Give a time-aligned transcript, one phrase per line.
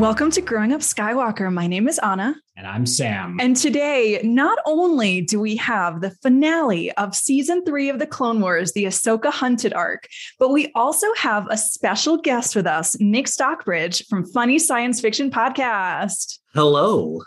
[0.00, 1.52] Welcome to Growing Up Skywalker.
[1.52, 2.34] My name is Anna.
[2.56, 3.36] And I'm Sam.
[3.38, 8.40] And today, not only do we have the finale of season three of the Clone
[8.40, 13.28] Wars, the Ahsoka Hunted arc, but we also have a special guest with us, Nick
[13.28, 16.38] Stockbridge from Funny Science Fiction Podcast.
[16.54, 17.20] Hello.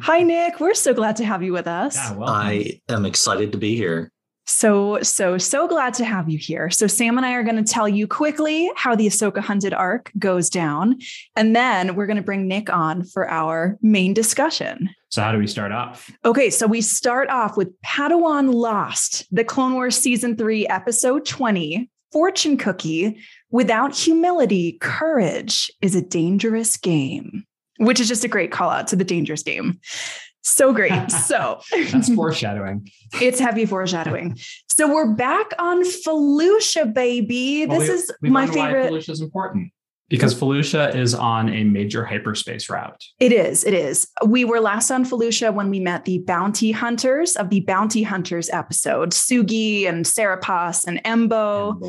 [0.00, 0.58] Hi, Nick.
[0.58, 1.94] We're so glad to have you with us.
[1.94, 2.18] Yeah.
[2.24, 4.10] I am excited to be here.
[4.46, 6.68] So, so, so glad to have you here.
[6.70, 10.12] So, Sam and I are going to tell you quickly how the Ahsoka Hunted arc
[10.18, 10.98] goes down.
[11.34, 14.90] And then we're going to bring Nick on for our main discussion.
[15.08, 16.10] so how do we start off?
[16.24, 21.90] Okay, so we start off with Padawan Lost, the Clone Wars Season 3, Episode 20,
[22.12, 23.18] Fortune Cookie.
[23.50, 27.44] Without humility, courage is a dangerous game,
[27.78, 29.80] which is just a great call out to the dangerous game.
[30.44, 31.10] So great.
[31.10, 31.60] So
[31.90, 32.88] That's foreshadowing.
[33.20, 34.38] it's heavy foreshadowing.
[34.68, 37.66] So we're back on Felucia, baby.
[37.66, 38.92] Well, this we- is we my learned why favorite.
[38.92, 39.72] Felucia is important
[40.08, 43.02] because Felucia is on a major hyperspace route.
[43.18, 43.64] It is.
[43.64, 44.06] It is.
[44.26, 48.50] We were last on Felucia when we met the bounty hunters of the bounty hunters
[48.50, 51.80] episode, Sugi and Seripas and Embo.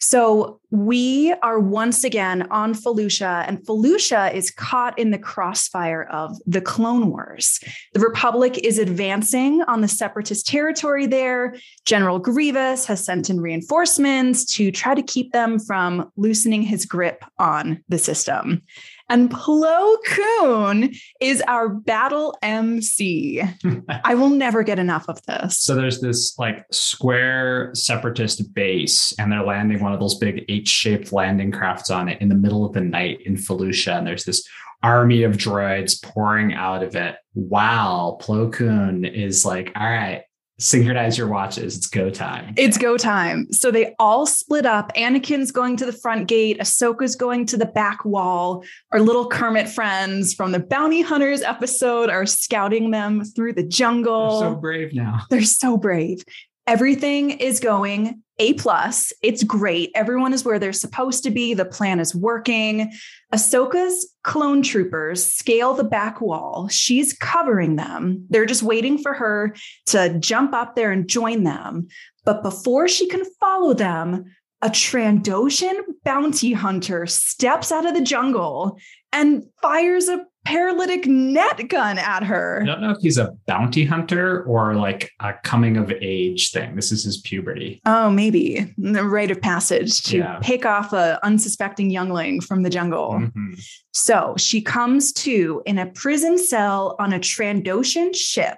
[0.00, 6.36] So we are once again on Felucia, and Felucia is caught in the crossfire of
[6.46, 7.58] the Clone Wars.
[7.92, 11.56] The Republic is advancing on the separatist territory there.
[11.86, 17.24] General Grievous has sent in reinforcements to try to keep them from loosening his grip
[17.40, 18.62] on the system.
[19.08, 23.42] And Plo Koon is our battle MC.
[24.04, 25.58] I will never get enough of this.
[25.58, 31.12] So there's this like square separatist base, and they're landing one of those big H-shaped
[31.12, 34.46] landing crafts on it in the middle of the night in Felucia, and there's this
[34.82, 37.16] army of droids pouring out of it.
[37.34, 40.22] Wow, Plo Koon is like, all right,
[40.60, 41.76] synchronize your watches.
[41.76, 42.54] It's go time.
[42.56, 43.50] It's go time.
[43.52, 44.92] So they all split up.
[44.94, 46.60] Anakin's going to the front gate.
[46.60, 48.62] Ahsoka's going to the back wall.
[48.92, 53.70] Our little Kermit friends from the Bounty Hunters episode are scouting them through the They're
[53.70, 54.40] jungle.
[54.40, 55.22] so brave now.
[55.30, 56.22] They're so brave.
[56.70, 59.12] Everything is going A plus.
[59.24, 59.90] It's great.
[59.96, 61.52] Everyone is where they're supposed to be.
[61.52, 62.92] The plan is working.
[63.34, 66.68] Ahsoka's clone troopers scale the back wall.
[66.68, 68.24] She's covering them.
[68.30, 71.88] They're just waiting for her to jump up there and join them.
[72.24, 74.26] But before she can follow them,
[74.62, 78.78] a Trandoshan bounty hunter steps out of the jungle
[79.12, 82.60] and fires a paralytic net gun at her.
[82.62, 86.74] I don't know if he's a bounty hunter or like a coming of age thing.
[86.76, 87.80] This is his puberty.
[87.86, 90.38] Oh, maybe the rite of passage to Yeah.
[90.42, 93.12] pick off a unsuspecting youngling from the jungle.
[93.20, 93.60] Mhm.
[93.92, 98.56] So she comes to in a prison cell on a Trandoshan ship,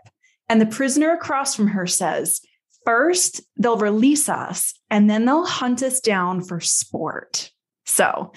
[0.48, 2.40] and the prisoner across from her says,
[2.84, 7.52] First, they'll release us, and then they'll hunt us down for sport.
[7.86, 8.32] So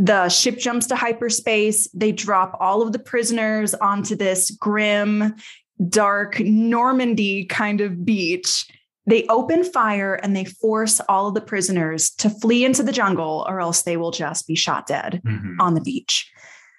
[0.00, 1.86] the ship jumps to hyperspace.
[1.92, 5.34] They drop all of the prisoners onto this grim,
[5.88, 8.66] dark Normandy kind of beach.
[9.04, 13.44] They open fire and they force all of the prisoners to flee into the jungle,
[13.46, 15.56] or else they will just be shot dead Mhm.
[15.60, 16.30] on the beach.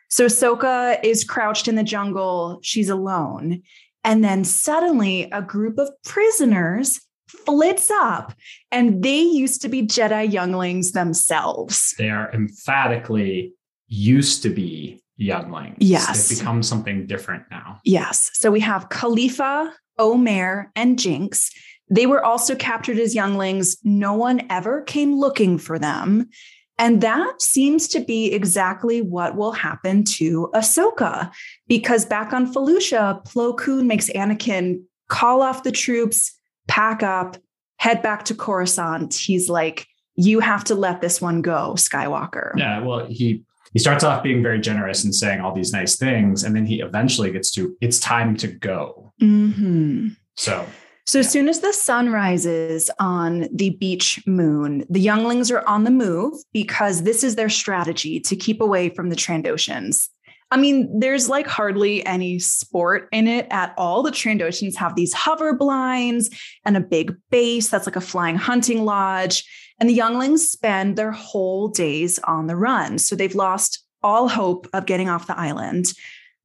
[0.10, 2.60] So Ahsoka is crouched in the jungle.
[2.64, 3.62] She's alone.
[4.04, 7.00] And then suddenly a group of prisoners
[7.46, 8.34] flits up,
[8.72, 11.94] and they used to be Jedi younglings themselves.
[11.98, 13.54] They are emphatically
[13.88, 15.78] used to be younglings.
[15.80, 16.30] Yes.
[16.30, 17.80] They've become something different now.
[17.84, 18.30] Yes.
[18.34, 21.52] So we have Kalifa, O-Mer, and Jinx.
[21.90, 23.78] They were also captured as younglings.
[23.84, 26.30] No one ever came looking for them.
[26.78, 31.32] And that seems to be exactly what will happen to Ahsoka.
[31.68, 36.32] Because back on Felucia, Plo Koon makes Anakin call off the troops,
[36.68, 37.38] pack up,
[37.78, 39.14] head back to Coruscant.
[39.14, 42.52] He's like, you have to let this one go, Skywalker.
[42.58, 42.82] Yeah.
[42.82, 46.56] Well, he he starts off being very generous and saying all these nice things, and
[46.56, 49.14] then he eventually gets to it's time to go.
[49.20, 50.68] hmm So
[51.06, 55.84] So as soon as the sun rises on the beach moon, the younglings are on
[55.86, 60.10] the move because this is their strategy to keep away from the Trandoshans.
[60.52, 64.04] I mean, there's like hardly any sport in it at all.
[64.04, 66.30] The Trandoshans have these hover blinds
[66.66, 69.46] and a big base that's like a flying hunting lodge.
[69.80, 72.98] And the younglings spend their whole days on the run.
[72.98, 75.94] So they've lost all hope of getting off the island.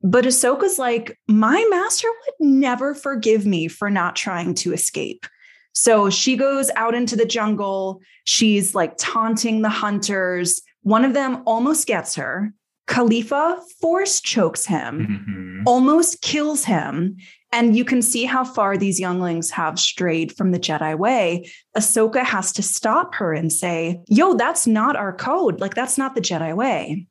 [0.02, 5.26] But Ahsoka's like, my master would never forgive me for not trying to escape.
[5.72, 8.00] So she goes out into the jungle.
[8.24, 10.62] She's like taunting the hunters.
[10.82, 12.52] One of them almost gets her.
[12.86, 15.62] Kalifa force chokes him, mhm.
[15.66, 17.16] almost kills him.
[17.52, 21.50] And you can see how far these younglings have strayed from the Jedi way.
[21.76, 25.60] Ahsoka has to stop her and say, Yo, that's not our code.
[25.60, 27.06] Like, that's not the Jedi way.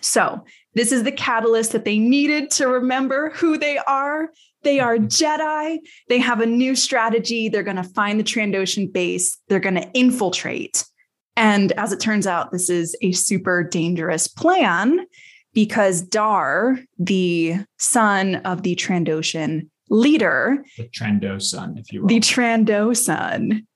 [0.00, 0.44] So,
[0.74, 4.30] this is the catalyst that they needed to remember who they are.
[4.62, 5.78] They are Jedi.
[6.08, 7.48] They have a new strategy.
[7.48, 10.84] They're going to find the Trandoshan base, they're going to infiltrate.
[11.36, 15.06] And as it turns out, this is a super dangerous plan
[15.52, 22.20] because Dar, the son of the Trandoshan leader, the Trando son, if you will, the
[22.20, 23.66] Trando son.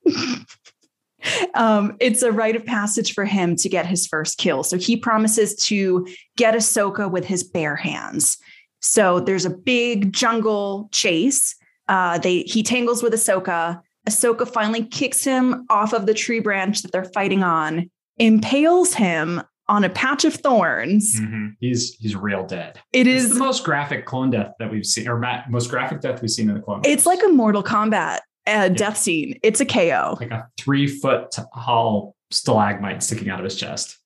[1.53, 4.63] um, it's a rite of passage for him to get his first kill.
[4.63, 6.07] So he promises to
[6.37, 8.37] get Ahsoka with his bare hands.
[8.81, 11.55] So there's a big jungle chase.
[11.87, 13.81] Uh, they he tangles with Ahsoka.
[14.07, 19.41] Ahsoka finally kicks him off of the tree branch that they're fighting on, impales him
[19.67, 21.19] on a patch of thorns.
[21.19, 21.47] Mm-hmm.
[21.59, 22.79] He's he's real dead.
[22.91, 25.17] It it's is the most graphic clone death that we've seen, or
[25.49, 26.81] most graphic death we've seen in the clone.
[26.83, 29.39] It's like a Mortal Kombat uh, death scene.
[29.43, 30.17] It's a KO.
[30.19, 33.97] Like a three foot tall stalagmite sticking out of his chest.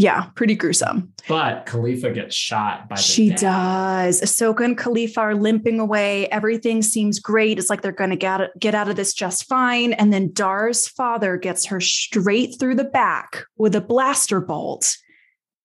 [0.00, 1.12] Yeah, pretty gruesome.
[1.28, 3.38] But Kalifa gets shot by the She dad.
[3.40, 4.20] does.
[4.20, 6.28] Ahsoka and Kalifa are limping away.
[6.28, 7.58] Everything seems great.
[7.58, 9.94] It's like they're going to get get out of this just fine.
[9.94, 14.96] And then Dar's father gets her straight through the back with a blaster bolt.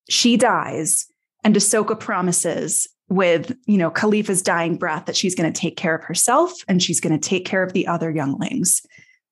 [0.10, 1.06] She dies,
[1.44, 5.94] and Ahsoka promises with you know Kalifa's dying breath that she's going to take care
[5.96, 8.82] of herself and she's going to take care of the other younglings.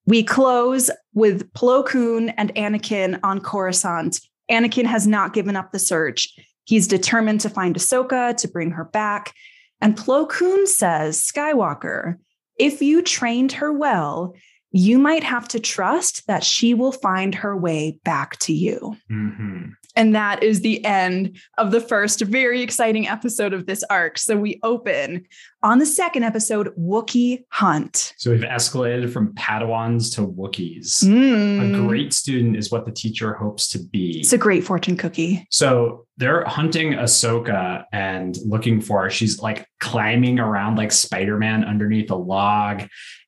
[0.06, 4.22] We close with Plo Koon and Anakin on Coruscant
[4.52, 6.34] Anakin has not given up the search.
[6.66, 9.34] He's determined to find Ahsoka to bring her back.
[9.82, 12.18] And Plo Koon says, Skywalker,
[12.58, 14.36] if you trained her well,
[14.72, 18.96] you might have to trust that she will find her way back to you.
[19.12, 19.70] Mm-hmm.
[19.96, 24.18] And that is the end of the first very exciting episode of this arc.
[24.18, 25.26] So we open
[25.64, 28.14] on the second episode, Wookiee Hunt.
[28.18, 31.04] So we've escalated from Padawans to Wookiees.
[31.04, 31.84] Mm.
[31.84, 34.20] A great student is what the teacher hopes to be.
[34.20, 35.46] It's a great fortune cookie.
[35.50, 39.10] So they're hunting Ahsoka and looking for her.
[39.10, 42.84] She's like climbing around like Spider Man underneath a log.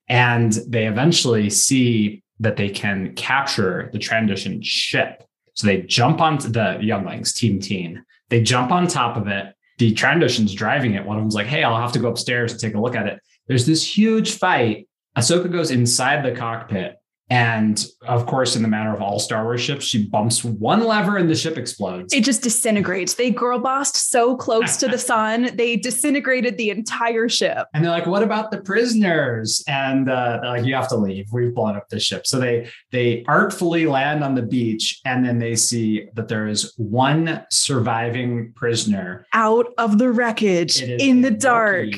[0.07, 5.23] And they eventually see that they can capture the Trandoshan ship.
[5.53, 8.03] So they jump onto the younglings, Team Teen.
[8.29, 9.53] They jump on top of it.
[9.77, 11.05] The Trandoshan's driving it.
[11.05, 13.07] One of them's like, hey, I'll have to go upstairs and take a look at
[13.07, 13.19] it.
[13.47, 14.87] There's this huge fight.
[15.17, 16.95] Ahsoka goes inside the cockpit.
[17.29, 21.17] And of course, in the manner of all Star Wars ships, she bumps one lever
[21.17, 22.13] and the ship explodes.
[22.13, 23.13] It just disintegrates.
[23.15, 27.67] They girl bossed so close to the sun, they disintegrated the entire ship.
[27.73, 31.27] And they're like, "What about the prisoners?" And uh, they're like, "You have to leave.
[31.31, 35.39] We've blown up the ship." So they they artfully land on the beach, and then
[35.39, 41.89] they see that there is one surviving prisoner Out of the wreckage in the dark.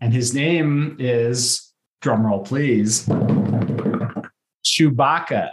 [0.00, 1.72] And his name is
[2.02, 3.08] drumroll, please,
[4.74, 5.50] Chewbacca.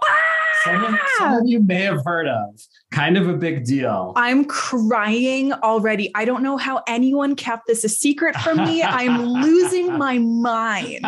[0.64, 2.62] Someone, someone you may have heard of.
[2.92, 4.14] Kind of a big deal.
[4.16, 6.12] I'm crying already.
[6.14, 8.84] I don't know how anyone kept this a secret from me.
[8.84, 11.06] I'm losing my mind.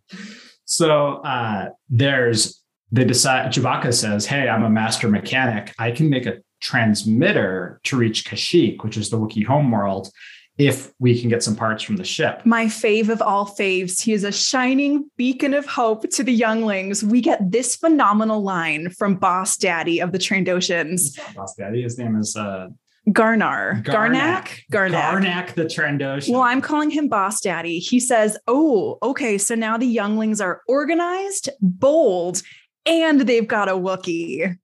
[0.64, 2.62] so uh, there's
[2.92, 5.74] they decide Chewbacca says, "Hey, I'm a master mechanic.
[5.78, 10.10] I can make a transmitter to reach Kashyyyk, which is the Wookiee homeworld,
[10.58, 14.02] if we can get some parts from the ship." My fave of all faves.
[14.02, 17.04] He is a shining beacon of hope to the younglings.
[17.04, 22.16] We get this phenomenal line from Boss Daddy of the Trandoshans, Boss Daddy, his name
[22.16, 22.68] is uh,
[23.10, 23.84] Garnar.
[23.84, 24.64] Garnac?
[24.72, 24.90] Garnac.
[24.90, 26.30] Garnac the Trandoshan.
[26.30, 27.78] Well, I'm calling him Boss Daddy.
[27.78, 29.38] He says, Oh, okay.
[29.38, 32.42] So now the younglings are organized, bold,
[32.84, 34.56] and they've got a Wookiee.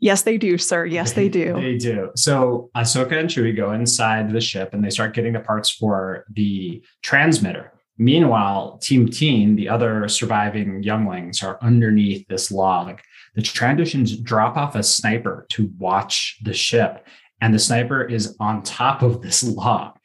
[0.00, 0.84] Yes, they do, sir.
[0.98, 1.54] Yes, they do.
[1.54, 2.10] They do.
[2.16, 6.24] So Ahsoka and Chewie go inside the ship and they start getting the parts for
[6.32, 7.72] the transmitter.
[7.98, 13.00] Meanwhile, Team Teen, the other surviving younglings, are underneath this log.
[13.34, 17.06] The Trandoshans drop off a sniper to watch the ship,
[17.40, 19.96] and the sniper is on top of this log,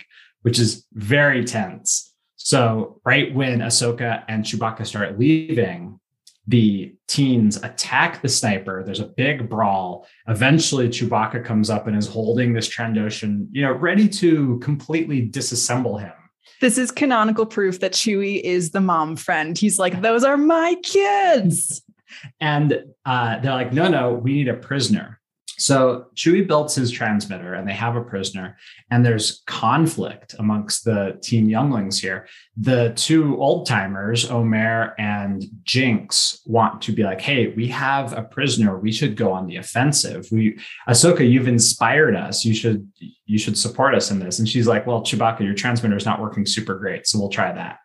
[0.42, 2.14] which is very tense.
[2.36, 6.00] So, right when Ahsoka and Chewbacca start leaving,
[6.48, 8.84] the teens attack the sniper.
[8.84, 10.08] There's a big brawl.
[10.28, 16.00] Eventually, Chewbacca comes up and is holding this Trandoshan, you know, ready to completely disassemble
[16.00, 16.12] him.
[16.60, 19.58] This is canonical proof that Chewie is the mom friend.
[19.58, 21.82] He's like, Those are my kids.
[22.40, 25.20] And uh, they're like, no, no, we need a prisoner.
[25.58, 28.58] So Chewie builds his transmitter and they have a prisoner,
[28.90, 32.28] and there's conflict amongst the teen younglings here.
[32.58, 38.24] The two old timers, O-Mer and Jinx, want to be like, hey, we have a
[38.24, 38.80] prisoner.
[38.80, 40.28] We should go on the offensive.
[40.32, 42.44] We Ahsoka, you've inspired us.
[42.44, 42.88] You should
[43.26, 44.40] you should support us in this.
[44.40, 47.08] And she's like, well, Chewbacca, your transmitter is not working super great.
[47.08, 47.78] So we'll try that.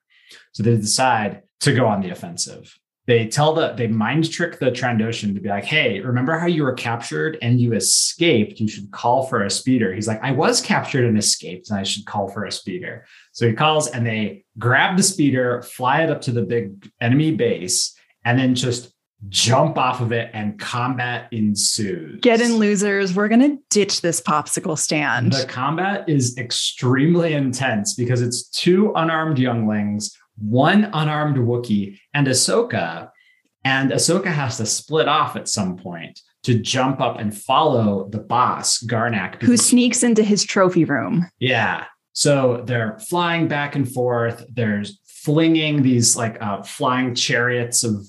[0.52, 2.76] So they decide to go on the offensive.
[3.08, 6.62] They tell the they mind trick the Trandoshan to be like, hey, remember how you
[6.62, 8.60] were captured and you escaped?
[8.60, 9.94] You should call for a speeder.
[9.94, 13.06] He's like, I was captured and escaped, and I should call for a speeder.
[13.32, 17.34] So he calls and they grab the speeder, fly it up to the big enemy
[17.34, 17.96] base,
[18.26, 18.92] and then just
[19.30, 22.20] jump off of it and combat ensues.
[22.20, 23.14] Get in, losers.
[23.14, 25.32] We're going to ditch this popsicle stand.
[25.32, 33.10] The combat is extremely intense because it's two unarmed younglings one unarmed Wookiee and Ahsoka.
[33.64, 38.20] And Ahsoka has to split off at some point to jump up and follow the
[38.20, 39.42] boss, Garnac.
[39.42, 41.28] Who sneaks into his trophy room.
[41.38, 41.86] Yeah.
[42.12, 44.44] So they're flying back and forth.
[44.52, 48.06] There's flinging these like uh, flying chariots of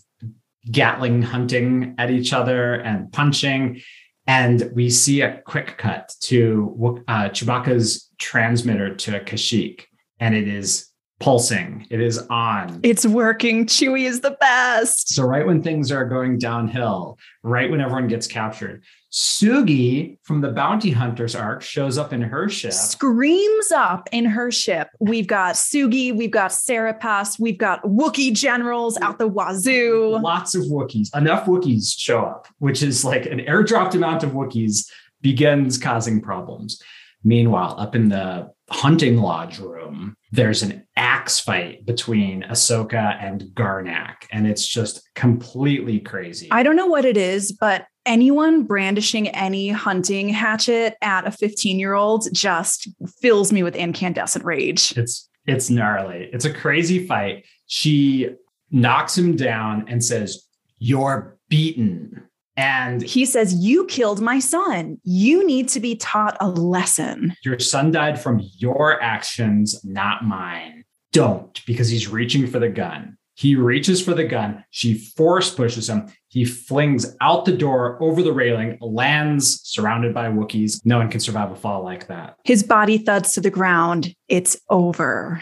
[0.69, 3.81] Gatling hunting at each other and punching.
[4.27, 9.85] And we see a quick cut to uh, Chewbacca's transmitter to Kashyyyk.
[10.19, 10.88] And it is
[11.19, 11.85] pulsing.
[11.89, 12.79] It is on.
[12.83, 13.65] It's working.
[13.65, 15.09] Chewie is the best.
[15.09, 20.51] So right when things are going downhill, right when everyone gets captured, Sugi from the
[20.51, 22.73] Bounty Hunters arc shows up in her ship.
[22.73, 24.89] Screams up in her ship.
[24.99, 26.57] We've got Sugi, we've got
[26.99, 30.19] Pass, we've got Wookiee generals out the wazoo.
[30.21, 31.15] Lots of Wookiees.
[31.15, 34.89] Enough Wookiees show up, which is like an airdropped amount of Wookiees
[35.21, 36.81] begins causing problems.
[37.23, 44.15] Meanwhile, up in the hunting lodge room, there's an axe fight between Ahsoka and Garnac,
[44.31, 46.47] and it's just completely crazy.
[46.51, 51.79] I don't know what it is, but anyone brandishing any hunting hatchet at a 15
[51.79, 52.87] year old just
[53.21, 54.97] fills me with incandescent rage.
[54.97, 56.29] It's it's gnarly.
[56.31, 57.45] It's a crazy fight.
[57.65, 58.29] She
[58.71, 60.43] knocks him down and says,
[60.77, 62.28] "You're beaten."
[62.59, 64.99] And he says, You killed my son.
[65.03, 67.33] You need to be taught a lesson.
[67.41, 70.83] Your son died from your actions, not mine.
[71.13, 73.17] Don't, because he's reaching for the gun.
[73.35, 74.65] He reaches for the gun.
[74.71, 76.11] She force pushes him.
[76.27, 80.81] He flings out the door over the railing, lands surrounded by Wookiees.
[80.83, 82.35] No one can survive a fall like that.
[82.43, 84.13] His body thuds to the ground.
[84.27, 85.41] It's over.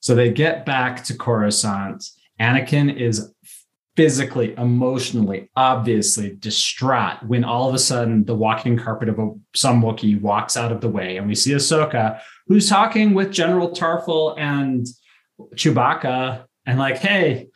[0.00, 2.04] So they get back to Coruscant.
[2.40, 3.32] Anakin is
[3.96, 9.82] physically, emotionally, obviously distraught when all of a sudden the walking carpet of a, some
[9.82, 14.38] Wookiee walks out of the way, and we see Ahsoka, who's talking with General Tarfful
[14.38, 14.86] and
[15.54, 17.48] Chewbacca, and like, hey.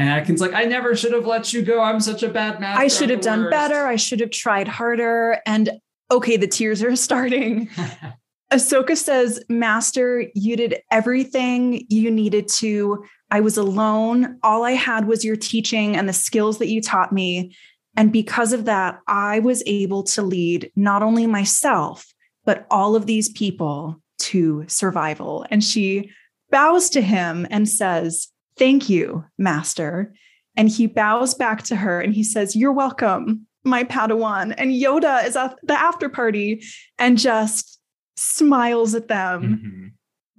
[0.00, 1.80] And Anakin's like, I never should have let you go.
[1.80, 2.80] I'm such a bad master.
[2.80, 3.84] I should have done better.
[3.84, 5.40] I should have tried harder.
[5.44, 5.70] And
[6.08, 7.68] okay, the tears are starting.
[8.50, 13.04] Ahsoka says, Master, you did everything you needed to.
[13.30, 14.38] I was alone.
[14.42, 17.54] All I had was your teaching and the skills that you taught me.
[17.96, 22.06] And because of that, I was able to lead not only myself,
[22.46, 25.44] but all of these people to survival.
[25.50, 26.10] And she
[26.50, 30.14] bows to him and says, Thank you, Master.
[30.56, 34.54] And he bows back to her and he says, You're welcome, my Padawan.
[34.56, 36.64] And Yoda is at the after party
[36.98, 37.77] and just
[38.18, 39.42] smiles at them.
[39.42, 39.86] Mm-hmm.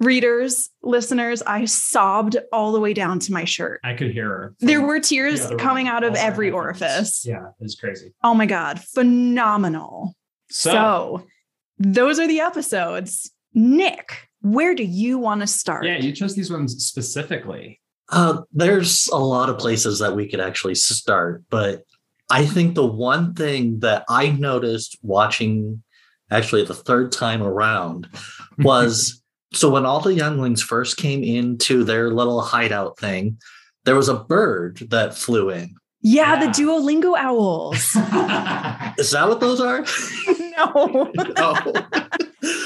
[0.05, 3.81] Readers, listeners, I sobbed all the way down to my shirt.
[3.83, 4.55] I could hear her.
[4.59, 7.25] There were tears the coming out of every orifice.
[7.25, 8.13] Yeah, it was crazy.
[8.24, 10.15] Oh my God, phenomenal.
[10.50, 11.27] So, so
[11.79, 13.29] those are the episodes.
[13.53, 15.86] Nick, where do you want to start?
[15.86, 17.81] Yeah, you chose these ones specifically.
[18.09, 21.83] Uh, there's a lot of places that we could actually start, but
[22.29, 25.83] I think the one thing that I noticed watching
[26.31, 28.07] actually the third time around,
[28.59, 29.21] was
[29.53, 33.38] so when all the younglings first came into their little hideout thing,
[33.86, 35.75] there was a bird that flew in.
[36.01, 36.45] Yeah, yeah.
[36.45, 37.75] the Duolingo owls.
[38.98, 39.79] Is that what those are?
[40.57, 41.12] no.
[41.36, 41.55] no.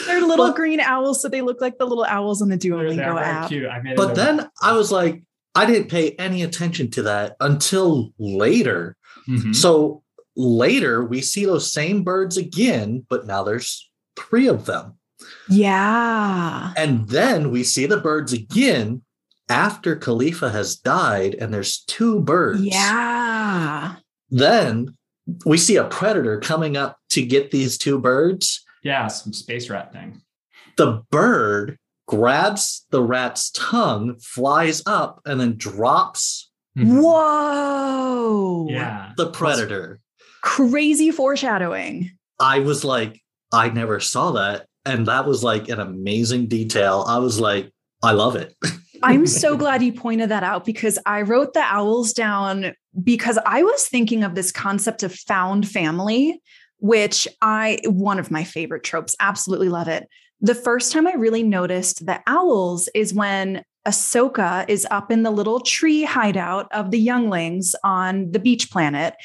[0.06, 3.20] They're little but, green owls, so they look like the little owls on the Duolingo
[3.20, 3.50] app.
[3.50, 3.66] Cute.
[3.66, 5.24] I but then I was like,
[5.56, 8.98] I didn't pay any attention to that until later.
[9.28, 9.54] Mm-hmm.
[9.54, 10.03] So
[10.36, 14.98] later we see those same birds again, but now there's three of them.
[15.50, 16.74] Yeah.
[16.76, 19.02] And then we see the birds again
[19.50, 22.62] after Kalifa has died, and there's two birds.
[22.62, 23.96] Yeah.
[24.30, 24.98] Then
[25.46, 28.64] we see a predator coming up to get these two birds.
[28.84, 30.22] Yeah, some space rat thing.
[30.78, 36.52] The bird grabs the rat's tongue, flies up, and then drops.
[36.78, 37.00] Mm-hmm.
[37.00, 38.68] Whoa.
[38.70, 39.12] Yeah.
[39.16, 40.00] The predator
[40.44, 42.12] crazy foreshadowing.
[42.40, 43.22] I was like,
[43.52, 44.68] I never saw that.
[44.86, 47.06] And that was like an amazing detail.
[47.08, 47.72] I was like,
[48.04, 48.54] I love it.
[49.04, 53.64] I'm so glad you pointed that out because I wrote the owls down because I
[53.64, 56.42] was thinking of this concept of found family,
[56.80, 60.08] which I, one of my favorite tropes, absolutely love it.
[60.42, 65.32] The first time I really noticed the owls is when Ahsoka is up in the
[65.32, 69.16] little tree hideout of the younglings on the beach planet.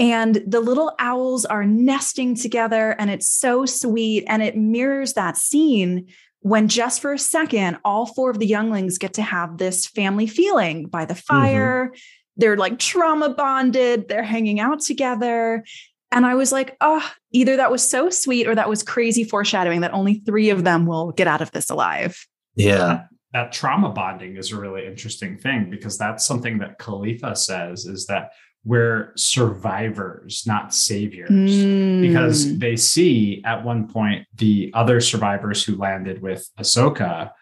[0.00, 4.24] And the little owls are nesting together, and it's so sweet.
[4.26, 6.08] And it mirrors that scene
[6.40, 10.26] when just for a second, all four of the younglings get to have this family
[10.26, 11.34] feeling by the mm-hmm.
[11.34, 11.86] fire.
[11.86, 12.00] Mm-hmm.
[12.38, 15.64] They're like trauma bonded, they're hanging out together.
[16.10, 19.82] And I was like, oh, either that was so sweet or that was crazy foreshadowing
[19.82, 22.26] that only three of them will get out of this alive.
[22.56, 22.76] Yeah.
[22.76, 27.84] That, that trauma bonding is a really interesting thing because that's something that Kalifa says
[27.84, 28.30] is that
[28.64, 31.30] we're survivors, not saviors.
[31.30, 32.02] Mm.
[32.02, 37.32] Because they see at one point the other survivors who landed with Ahsoka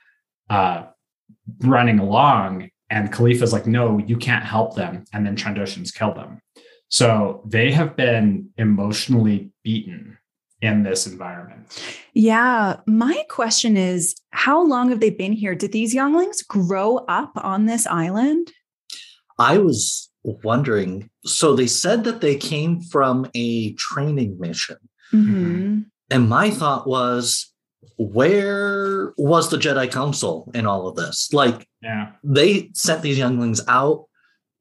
[0.49, 0.85] uh,
[1.61, 5.05] running along, and Kalifa's like, no, you can't help them.
[5.13, 6.41] And then Trandoshans kill them.
[6.89, 10.17] So they have been emotionally beaten
[10.61, 11.83] in this environment.
[12.15, 12.77] Yeah.
[12.87, 15.55] My question is how long have they been here?
[15.55, 18.53] Did these younglings grow up on this island?
[19.39, 21.11] I was wondering.
[21.25, 24.77] So they said that they came from a training mission.
[25.13, 25.81] Mm-hmm.
[26.11, 27.53] And my thought was,
[27.97, 31.33] where was the Jedi Council in all of this?
[31.33, 32.13] Like, yeah.
[32.23, 34.07] they sent these younglings out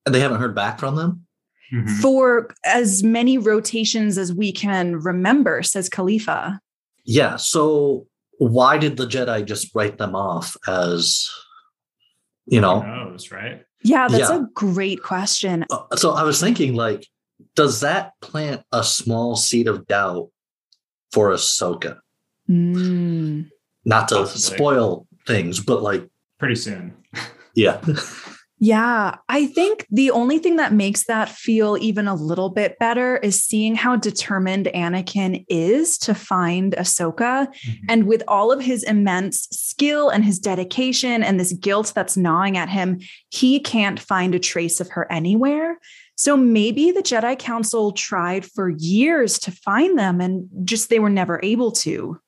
[0.05, 1.27] and they haven't heard back from them.
[1.73, 1.95] Mm-hmm.
[1.95, 6.59] for as many rotations as we can remember, says Kalifa.
[7.03, 7.35] Yeah.
[7.35, 11.29] So why did the Jedi just write them off as,
[12.45, 12.79] you know?
[12.79, 13.63] Who knows, right?
[13.83, 14.37] Yeah, that's yeah.
[14.37, 15.65] a great question.
[15.71, 17.05] Uh, so I was thinking, like,
[17.55, 20.29] does that plant a small seed of doubt
[21.11, 21.99] for Ahsoka?
[22.49, 23.49] Mm.
[23.85, 24.57] Not to Possibly.
[24.57, 26.07] spoil things, but like
[26.39, 26.95] pretty soon.
[27.55, 27.81] Yeah.
[28.59, 33.17] Yeah, I think the only thing that makes that feel even a little bit better
[33.17, 37.47] is seeing how determined Anakin is to find Ahsoka.
[37.47, 37.85] Mm-hmm.
[37.87, 42.57] And with all of his immense skill and his dedication and this guilt that's gnawing
[42.57, 42.99] at him,
[43.29, 45.77] he can't find a trace of her anywhere.
[46.15, 51.11] So maybe the Jedi Council tried for years to find them and just they were
[51.11, 52.19] never able to.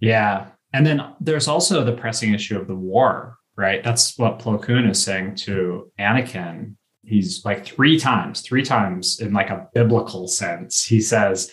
[0.00, 0.48] Yeah.
[0.74, 3.82] And then there's also the pressing issue of the war, right?
[3.82, 6.76] That's what Plo Koon is saying to Anakin.
[7.04, 10.84] He's like three times, three times in like a biblical sense.
[10.84, 11.52] He says,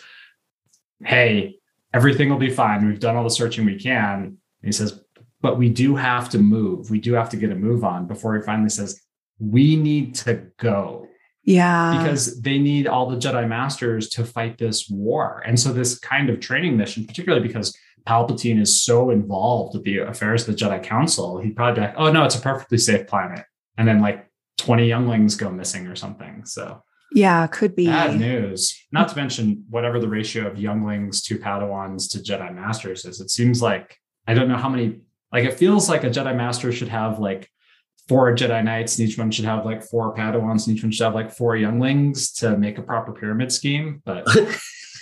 [1.04, 1.60] Hey,
[1.94, 2.88] everything will be fine.
[2.88, 4.24] We've done all the searching we can.
[4.24, 5.02] And he says,
[5.42, 6.90] but we do have to move.
[6.90, 9.02] We do have to get a move on before he finally says,
[9.40, 11.08] we need to go.
[11.44, 11.98] Yeah.
[11.98, 15.42] Because they need all the Jedi Masters to fight this war.
[15.46, 20.00] And so, this kind of training mission, particularly because Palpatine is so involved with the
[20.00, 23.08] affairs of the Jedi Council, he'd probably be like, oh, no, it's a perfectly safe
[23.08, 23.46] planet.
[23.78, 26.46] And then like 20 younglings go missing or something.
[26.46, 28.78] So, yeah, could be bad news.
[28.92, 33.20] Not to mention whatever the ratio of younglings to Padawans to Jedi Masters is.
[33.20, 35.02] It seems like I don't know how many.
[35.32, 37.50] Like it feels like a Jedi Master should have like
[38.08, 41.04] four Jedi Knights, and each one should have like four Padawans, and each one should
[41.04, 44.04] have like four younglings to make a proper pyramid scheme.
[44.06, 44.28] But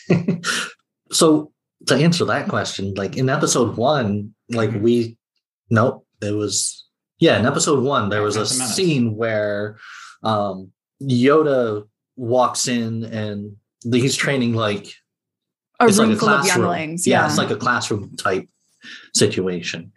[1.11, 1.51] so
[1.85, 4.81] to answer that question, like in episode one, like mm-hmm.
[4.81, 5.17] we,
[5.69, 6.87] nope, it was,
[7.19, 9.77] yeah, in episode one, there was a scene where
[10.23, 14.87] um, Yoda walks in and he's training like
[15.79, 16.65] a it's room like a full classroom.
[16.65, 17.07] of younglings.
[17.07, 17.21] Yeah.
[17.21, 18.47] yeah, it's like a classroom type
[19.13, 19.91] situation.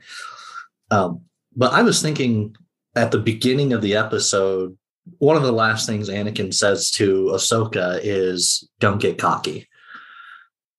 [0.91, 1.23] Um,
[1.57, 2.55] but I was thinking
[2.95, 4.77] at the beginning of the episode,
[5.19, 9.69] one of the last things Anakin says to Ahsoka is, "Don't get cocky."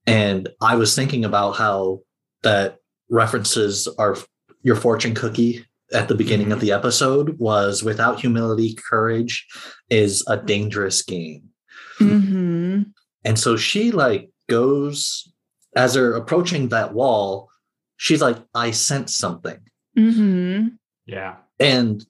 [0.08, 2.02] And I was thinking about how
[2.44, 2.78] that
[3.10, 4.18] references our
[4.64, 6.54] your fortune cookie at the beginning mm-hmm.
[6.54, 9.48] of the episode was without humility, courage
[9.90, 11.44] is a dangerous game.
[12.00, 12.84] Mm-hmm.
[13.26, 15.32] And so she like goes
[15.76, 17.50] as they're approaching that wall,
[17.98, 19.60] she's like, I sense something.
[19.98, 20.68] Mm-hmm.
[21.06, 21.38] Yeah.
[21.60, 22.06] And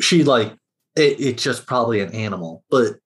[0.00, 0.52] she like
[0.96, 2.96] it, it's just probably an animal, but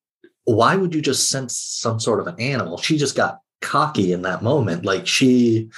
[0.44, 2.78] why would you just sense some sort of an animal?
[2.78, 4.84] She just got cocky in that moment.
[4.84, 5.70] Like she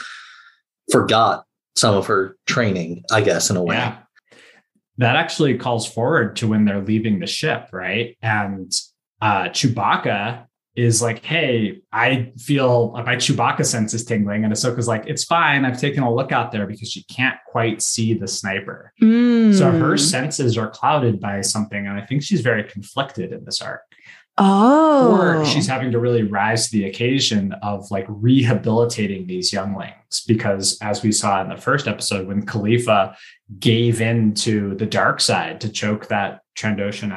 [0.91, 1.45] forgot
[1.77, 3.77] some of her training, I guess, in a way.
[3.77, 3.99] Yeah.
[4.99, 8.17] That actually calls forward to when they're leaving the ship, right?
[8.23, 8.73] And
[9.21, 14.45] uh, Chewbacca is like, hey, I feel my Chewbacca sense is tingling.
[14.45, 15.65] And Ahsoka's like, it's fine.
[15.65, 18.93] I've taken a look out there because she can't quite see the sniper.
[19.03, 19.57] Mm.
[19.57, 21.87] So her senses are clouded by something.
[21.87, 23.83] And I think she's very conflicted in this arc.
[24.39, 25.19] Oh.
[25.19, 30.25] Or she's having to really rise to the occasion of like rehabilitating these younglings.
[30.27, 33.17] Because as we saw in the first episode, when Kalifa
[33.59, 37.13] gave in to the dark side to choke that Trandoshan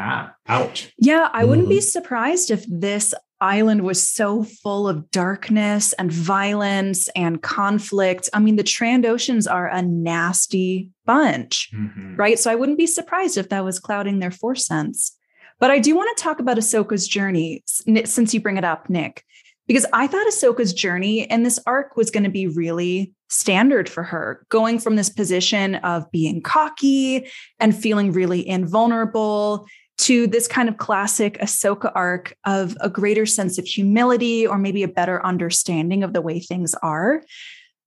[0.47, 0.91] out.
[0.97, 1.75] Yeah, I wouldn't mm-hmm.
[1.75, 8.29] be surprised if this island was so full of darkness and violence and conflict.
[8.34, 12.15] I mean, the Trandoshans are a nasty bunch, mm-hmm.
[12.15, 12.38] right?
[12.38, 15.15] So I wouldn't be surprised if that was clouding their force sense.
[15.60, 17.63] But I do want to talk about Ahsoka's journey
[18.06, 19.26] since you bring it up, Nick,
[19.67, 24.04] because I thought Ahsoka's journey in this arc was going to be really standard for
[24.04, 27.28] her, going from this position of being cocky
[27.60, 29.67] and feeling really invulnerable
[30.00, 34.82] to this kind of classic Ahsoka arc of a greater sense of humility or maybe
[34.82, 37.22] a better understanding of the way things are.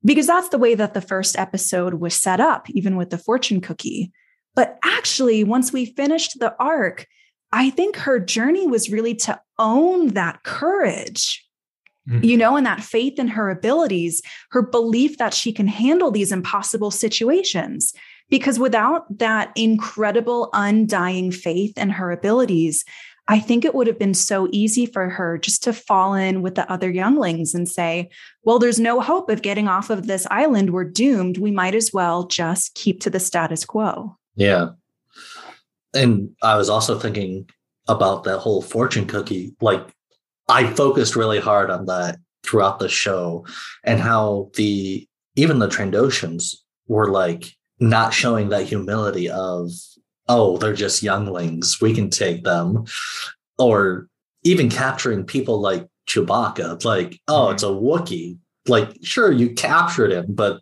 [0.04, 3.60] Because that's the way that the first episode was set up, even with the fortune
[3.60, 4.12] cookie.
[4.54, 7.06] But actually, once we finished the arc,
[7.52, 11.46] I think her journey was really to own that courage,
[12.08, 12.24] mm-hmm.
[12.24, 16.32] you know, and that faith in her abilities, her belief that she can handle these
[16.32, 17.92] impossible situations.
[18.30, 22.82] Because without that incredible, undying faith in her abilities,
[23.28, 26.54] I think it would have been so easy for her just to fall in with
[26.54, 28.10] the other younglings and say,
[28.42, 30.70] well, there's no hope of getting off of this island.
[30.70, 31.38] We're doomed.
[31.38, 34.16] We might as well just keep to the status quo.
[34.34, 34.70] Yeah.
[35.94, 37.48] And I was also thinking
[37.88, 39.54] about that whole fortune cookie.
[39.60, 39.86] Like,
[40.48, 43.46] I focused really hard on that throughout the show
[43.84, 46.56] and how the even the Trandoshans
[46.88, 49.70] were like, not showing that humility of
[50.28, 52.84] oh they're just younglings we can take them
[53.58, 54.06] or
[54.44, 57.54] even capturing people like chewbacca like oh mm-hmm.
[57.54, 60.60] it's a wookiee like sure you captured him but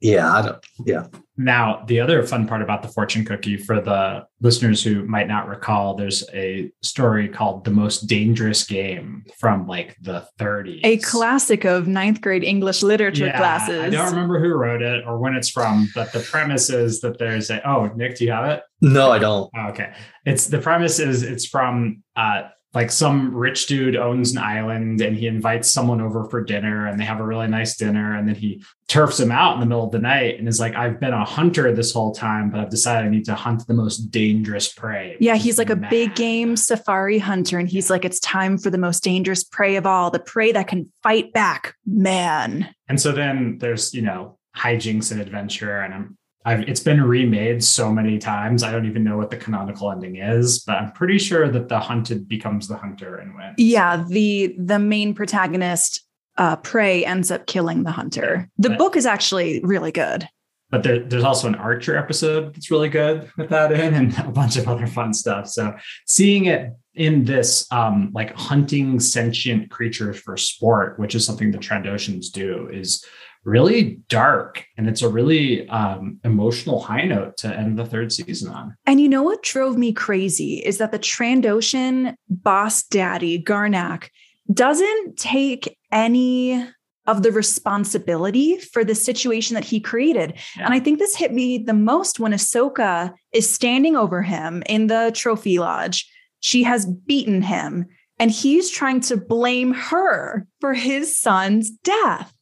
[0.00, 1.06] yeah i don't yeah
[1.44, 5.48] now the other fun part about the fortune cookie for the listeners who might not
[5.48, 11.64] recall there's a story called the most dangerous game from like the 30s a classic
[11.64, 13.80] of ninth grade english literature yeah, classes.
[13.80, 17.18] i don't remember who wrote it or when it's from but the premise is that
[17.18, 18.62] there's a oh nick do you have it?
[18.82, 19.50] No i don't.
[19.56, 19.92] Oh, okay.
[20.24, 22.42] It's the premise is it's from uh
[22.72, 27.00] like some rich dude owns an island and he invites someone over for dinner and
[27.00, 29.84] they have a really nice dinner and then he turfs him out in the middle
[29.84, 32.70] of the night and is like i've been a hunter this whole time but i've
[32.70, 35.84] decided i need to hunt the most dangerous prey yeah he's like mad.
[35.84, 39.76] a big game safari hunter and he's like it's time for the most dangerous prey
[39.76, 44.38] of all the prey that can fight back man and so then there's you know
[44.56, 48.62] hijinks and adventure and i'm I've, it's been remade so many times.
[48.62, 51.78] I don't even know what the canonical ending is, but I'm pretty sure that the
[51.78, 53.54] hunted becomes the hunter and wins.
[53.58, 56.02] Yeah, the the main protagonist
[56.38, 58.48] uh, prey ends up killing the hunter.
[58.56, 60.26] The but, book is actually really good.
[60.70, 64.30] But there, there's also an Archer episode that's really good with that in, and a
[64.30, 65.48] bunch of other fun stuff.
[65.48, 65.74] So
[66.06, 71.58] seeing it in this um, like hunting sentient creatures for sport, which is something the
[71.58, 73.04] Trandoshans do, is
[73.44, 78.52] really dark and it's a really um, emotional high note to end the third season
[78.52, 78.76] on.
[78.86, 84.08] And you know what drove me crazy is that the Trandoshan boss daddy, Garnac,
[84.52, 86.66] doesn't take any
[87.06, 90.34] of the responsibility for the situation that he created.
[90.56, 90.66] Yeah.
[90.66, 94.86] And I think this hit me the most when Ahsoka is standing over him in
[94.86, 96.08] the trophy lodge.
[96.40, 97.86] She has beaten him
[98.18, 102.32] and he's trying to blame her for his son's death.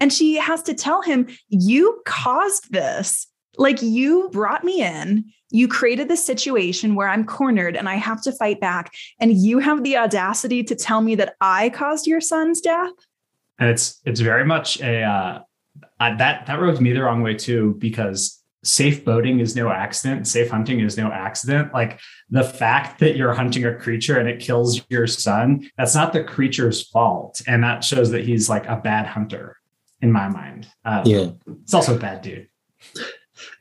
[0.00, 3.26] And she has to tell him, You caused this.
[3.56, 8.20] Like you brought me in, you created this situation where I'm cornered and I have
[8.22, 8.92] to fight back.
[9.20, 12.90] And you have the audacity to tell me that I caused your son's death.
[13.60, 15.38] And it's it's very much a uh,
[16.00, 20.50] that that rubs me the wrong way too because safe boating is no accident safe
[20.50, 24.80] hunting is no accident like the fact that you're hunting a creature and it kills
[24.88, 29.04] your son that's not the creature's fault and that shows that he's like a bad
[29.04, 29.58] hunter
[30.04, 30.68] in my mind.
[30.84, 31.30] Um, yeah,
[31.62, 32.48] it's also a bad dude.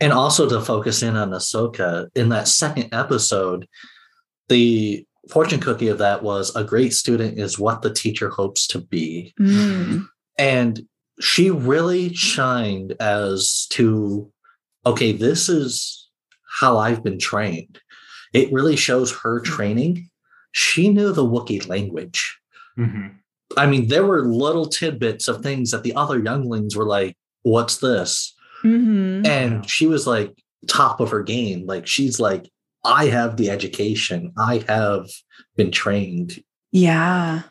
[0.02, 3.66] And also to focus in on Ahsoka in that second episode,
[4.50, 8.80] the fortune cookie of that was a great student is what the teacher hopes to
[8.80, 10.06] be, mm.
[10.38, 10.86] and
[11.22, 14.30] she really shined as to
[14.86, 16.10] okay, this is
[16.60, 17.80] how I've been trained.
[18.34, 20.10] It really shows her training.
[20.52, 22.38] She knew the Wookiee language.
[22.78, 23.08] Mm-hmm.
[23.58, 27.78] I mean, there were little tidbits of things that the other younglings were like, what's
[27.78, 28.34] this?
[28.64, 29.26] Mm-hmm.
[29.26, 30.34] And she was like
[30.68, 31.66] top of her game.
[31.66, 32.50] Like she's like,
[32.84, 34.34] I have the education.
[34.38, 35.08] I have
[35.56, 36.44] been trained.
[36.72, 37.44] Yeah.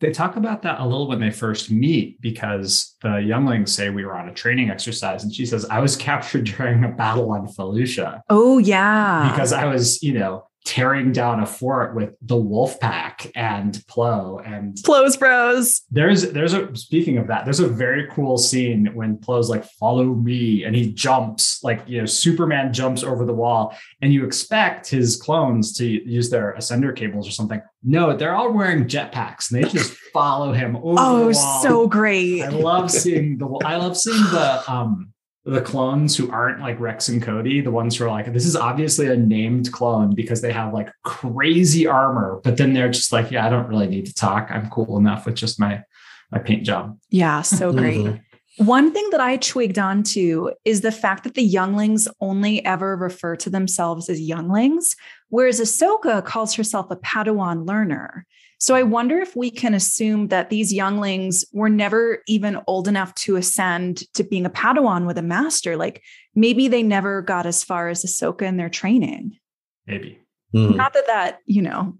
[0.00, 4.04] They talk about that a little when they first meet because the younglings say we
[4.04, 5.22] were on a training exercise.
[5.22, 8.20] And she says, I was captured during a battle on Felucia.
[8.30, 9.30] Oh, yeah.
[9.30, 14.46] Because I was, you know, tearing down a fort with the wolf pack and Plo
[14.46, 15.82] and Plo's bros.
[15.90, 20.04] There's there's a speaking of that, there's a very cool scene when Plo's like, follow
[20.04, 24.88] me, and he jumps, like you know, Superman jumps over the wall, and you expect
[24.88, 27.60] his clones to use their ascender cables or something.
[27.82, 32.42] No, they're all wearing jetpacks and they just follow him over Oh, so great.
[32.42, 35.12] I love seeing the I love seeing the um
[35.44, 38.56] the clones who aren't like Rex and Cody, the ones who are like, this is
[38.56, 43.30] obviously a named clone because they have like crazy armor, but then they're just like,
[43.30, 44.48] yeah, I don't really need to talk.
[44.50, 45.82] I'm cool enough with just my
[46.30, 46.98] my paint job.
[47.08, 48.04] Yeah, so great.
[48.04, 48.20] Mhm.
[48.58, 53.34] One thing that I twigged onto is the fact that the younglings only ever refer
[53.36, 54.96] to themselves as younglings,
[55.30, 58.26] whereas Ahsoka calls herself a Padawan learner.
[58.60, 63.14] So I wonder if we can assume that these younglings were never even old enough
[63.16, 65.78] to ascend to being a Padawan with a master.
[65.78, 66.02] Like
[66.34, 69.38] maybe they never got as far as Ahsoka in their training.
[69.86, 70.18] Maybe.
[70.54, 70.76] Mhm.
[70.76, 71.96] Not that that, you know,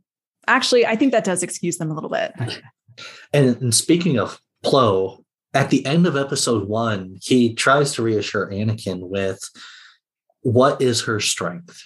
[0.46, 2.33] actually, I think that does excuse them a little bit.
[3.33, 8.51] And, and speaking of Plo, at the end of episode one, he tries to reassure
[8.51, 9.40] Anakin with
[10.42, 11.83] what is her strength?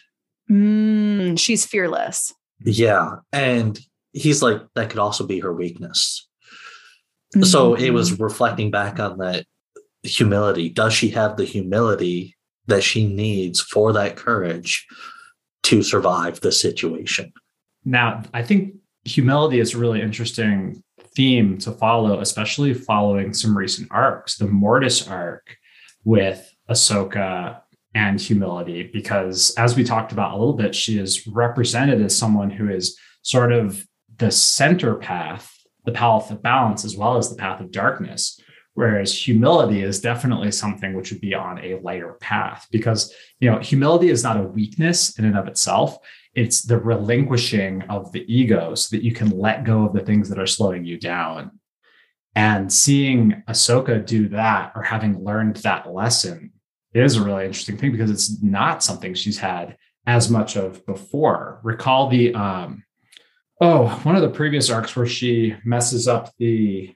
[0.51, 2.35] Mm, she's fearless.
[2.65, 3.17] Yeah.
[3.33, 3.79] And
[4.15, 6.29] he's like, that could also be her weakness.
[7.43, 8.21] So it was Mhm.
[8.21, 9.45] reflecting back on that
[10.05, 10.69] humility.
[10.69, 12.37] Does she have the humility
[12.69, 14.87] that she needs for that courage
[15.65, 17.33] to survive the situation?
[17.85, 18.75] Now, I think
[19.05, 20.83] humility is a really interesting
[21.17, 25.57] theme to follow, especially following some recent arcs, the Mortis arc
[26.05, 27.61] with Ahsoka
[27.95, 32.51] and humility, because as we talked about a little bit, she is represented as someone
[32.51, 33.85] who is sort of
[34.19, 35.53] the center path,
[35.85, 38.41] the path of balance, as well as the path of darkness.
[38.75, 43.61] Whereas humility is definitely something which would be on a lighter path because, you know,
[43.61, 45.99] humility is not a weakness in and of itself
[46.35, 50.29] it's the relinquishing of the ego so that you can let go of the things
[50.29, 51.53] that are slowing you down.
[52.35, 56.53] And seeing Ahsoka do that or having learned that lesson
[56.93, 61.61] is a really interesting thing because it's not something she's had as much of before.
[61.63, 62.84] Recall the um
[63.61, 66.95] oh, one of the previous arcs where she messes up the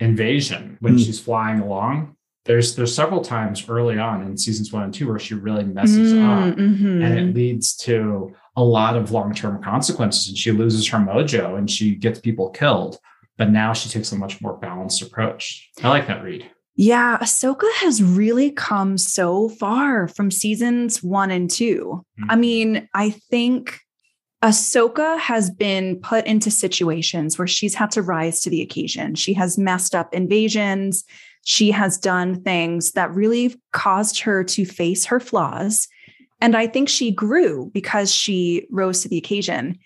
[0.00, 1.04] invasion when Mm.
[1.04, 2.16] she's flying along.
[2.44, 6.12] There's there's several times early on in seasons one and two where she really messes
[6.12, 7.04] up Mm, mhm.
[7.04, 11.70] and it leads to a lot of long-term consequences and she loses her mojo and
[11.70, 12.98] she gets people killed
[13.38, 17.70] but now she takes a much more balanced approach i like that read Yeah, Ahsoka
[17.76, 22.02] has really come so far from seasons one and two.
[22.30, 23.78] I mean, I think
[24.42, 29.14] Ahsoka has been put into situations where she's had to rise to the occasion.
[29.14, 31.04] She has messed up invasions.
[31.44, 35.86] She has done things that really caused her to face her flaws.
[36.40, 39.78] And I think she grew because she rose to the occasion.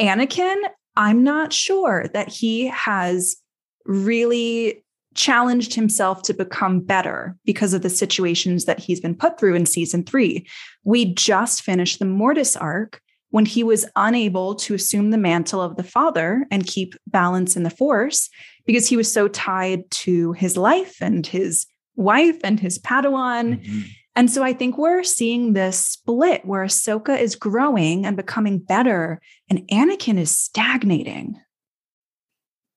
[0.00, 0.56] Anakin,
[0.96, 3.36] I'm not sure that he has
[3.84, 9.54] really challenged himself to become better because of the situations that he's been put through
[9.54, 10.46] in season three.
[10.84, 13.00] We just finished the Mortis arc
[13.34, 17.64] when he was unable to assume the mantle of the father and keep balance in
[17.64, 18.30] the force
[18.64, 21.66] because he was so tied to his life and his
[21.96, 23.60] wife and his Padawan.
[23.60, 23.82] Mhm.
[24.14, 29.20] And so I think we're seeing this split where Ahsoka is growing and becoming better,
[29.50, 31.40] and Anakin is stagnating.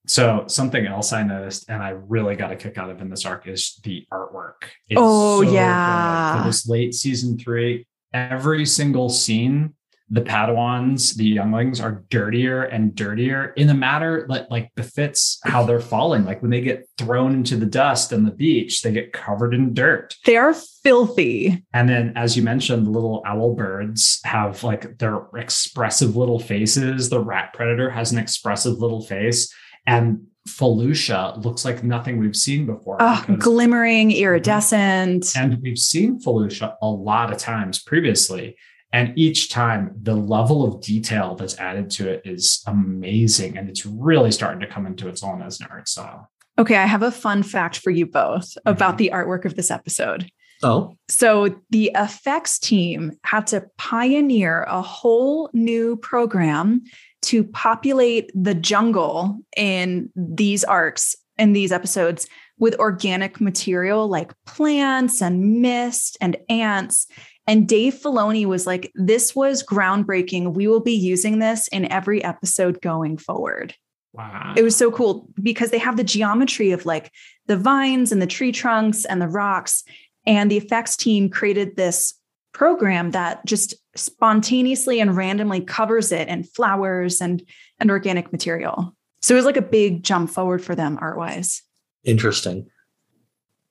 [0.09, 3.25] so something else i noticed and i really got a kick out of in this
[3.25, 5.53] arc is the artwork It's Oh, good.
[5.53, 6.37] yeah.
[6.41, 9.73] for this late season three every single scene
[10.09, 15.63] the padawans the younglings are dirtier and dirtier in a matter that like befits how
[15.63, 19.11] they're falling like when they get thrown into the dust on the beach they get
[19.11, 21.65] covered in dirt They are filthy.
[21.73, 27.09] And then, as you mentioned, the little owl birds have like their expressive little faces.
[27.09, 29.53] The rat predator has an expressive little face.
[29.85, 32.97] And Felucia looks like nothing we've seen before.
[33.01, 35.35] Oh, glimmering, iridescent.
[35.35, 38.55] and we've seen Felucia a lot of times previously.
[38.93, 43.57] And each time, the level of detail that's added to it is amazing.
[43.57, 46.31] And it's really starting to come into its own as an art style.
[46.59, 48.69] Okay, I have a fun fact for you both mm-hmm.
[48.69, 50.29] about the artwork of this episode.
[50.63, 56.81] Oh, So, the effects team had to pioneer a whole new program
[57.23, 65.21] to populate the jungle in these arcs, in these episodes, with organic material like plants
[65.21, 67.05] and mist and ants.
[67.47, 70.53] And Dave Filoni was like, This was groundbreaking.
[70.53, 73.73] We will be using this in every episode going forward.
[74.13, 74.53] Wow.
[74.57, 77.11] It was so cool because they have the geometry of like
[77.45, 79.83] the vines and the tree trunks and the rocks.
[80.25, 82.13] And the effects team created this
[82.51, 87.43] program that just spontaneously and randomly covers it in flowers and
[87.79, 88.95] and organic material.
[89.21, 91.61] So it was like a big jump forward for them art wise.
[92.03, 92.67] Interesting.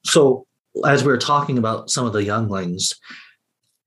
[0.04, 0.46] So
[0.84, 2.94] as we were talking about some of the younglings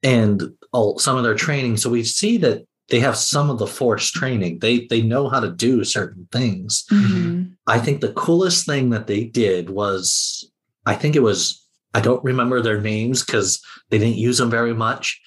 [0.04, 3.68] and all, some of their training, so we see that they have some of the
[3.68, 4.60] force training.
[4.60, 6.86] They they know how to do certain things.
[6.92, 7.54] Mhm.
[7.68, 10.50] I think the coolest thing that they did was
[10.86, 14.74] I think it was I don't remember their names because they didn't use them very
[14.74, 15.20] much.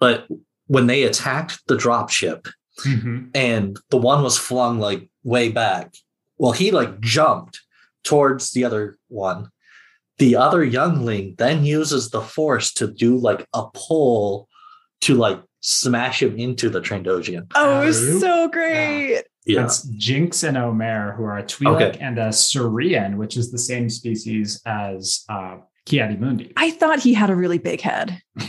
[0.00, 0.26] But
[0.66, 2.50] when they attacked the dropship
[2.86, 3.30] Mhm.
[3.34, 5.94] and the one was flung like way back,
[6.38, 7.60] well, he like jumped
[8.02, 9.48] towards the other one.
[10.18, 14.48] The other youngling then uses the force to do like a pull
[15.02, 17.46] to like smash him into the Trandoshan.
[17.54, 19.24] Oh, it was so great.
[19.46, 19.62] Yeah.
[19.62, 21.98] That's Jinx and O-Mer, who are a Twi'lek Okay.
[22.00, 26.52] and a Cerean, which is the same species as uh, Ki-Adi-Mundi.
[26.56, 28.20] I thought he had a really big head.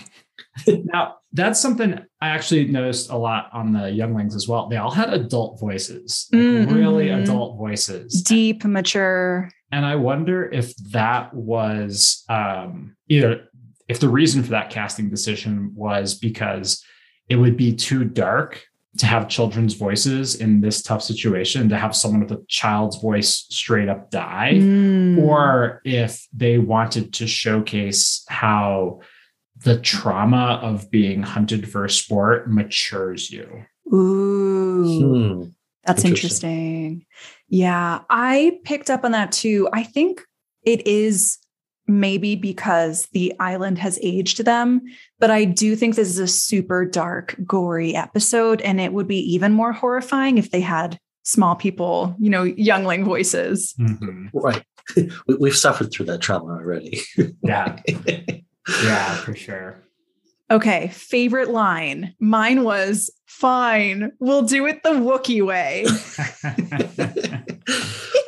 [0.68, 4.70] Now, that's something I actually noticed a lot on the younglings as well.
[4.70, 8.22] They all had adult voices, like Mm, really adult voices.
[8.24, 9.50] Deep, mature.
[9.76, 13.50] And I wonder if that was um, either
[13.90, 16.82] if the reason for that casting decision was because
[17.28, 18.64] it would be too dark
[19.00, 23.48] to have children's voices in this tough situation, to have someone with a child's voice
[23.50, 25.18] straight up die, Mm.
[25.22, 29.02] or if they wanted to showcase how
[29.66, 33.48] the trauma of being hunted for a sport matures you.
[33.94, 35.44] Ooh.
[35.44, 35.50] Hmm.
[35.86, 36.50] That's Interesting.
[36.50, 37.06] interesting.
[37.48, 39.70] Yeah, I picked up on that too.
[39.72, 40.22] I think
[40.64, 41.38] it is
[41.88, 44.82] maybe because the island has aged them,
[45.20, 49.20] but I do think this is a super dark, gory episode, and it would be
[49.34, 53.76] even more horrifying if they had small people, you know, youngling voices.
[53.80, 54.28] Mm-hmm.
[54.34, 54.64] Right.
[55.28, 57.02] we, we've suffered through that trauma already.
[57.44, 57.80] Yeah,
[58.84, 59.85] yeah, for sure.
[60.52, 62.14] Okay, favorite line.
[62.20, 65.86] Mine was fine, we'll do it the Wookiee way.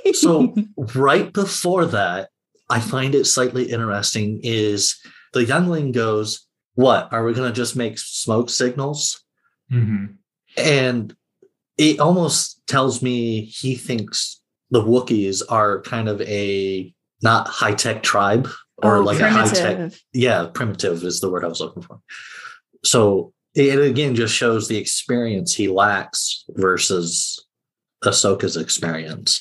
[0.13, 0.55] so
[0.95, 2.29] right before that,
[2.69, 4.95] I find it slightly interesting is
[5.33, 7.11] the youngling goes, What?
[7.11, 9.23] Are we gonna just make smoke signals?
[9.71, 10.15] Mhm.
[10.57, 11.15] And
[11.77, 18.47] it almost tells me he thinks the Wookiees are kind of a not high-tech tribe
[18.83, 21.99] or oh, like a high-tech yeah, primitive is the word I was looking for.
[22.83, 27.43] So it again just shows the experience he lacks versus
[28.03, 29.39] Ahsoka's experience.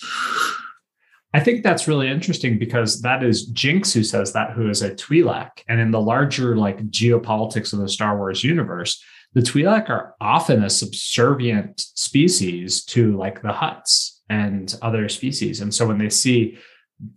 [1.34, 4.94] I think that's really interesting because that is Jinx who says that, who is a
[4.94, 5.50] Twi'lek.
[5.68, 9.02] And in the larger like geopolitics of the Star Wars universe,
[9.34, 15.60] the Twi'lek are often a subservient species to like the Hutts and other species.
[15.60, 16.56] And so when they see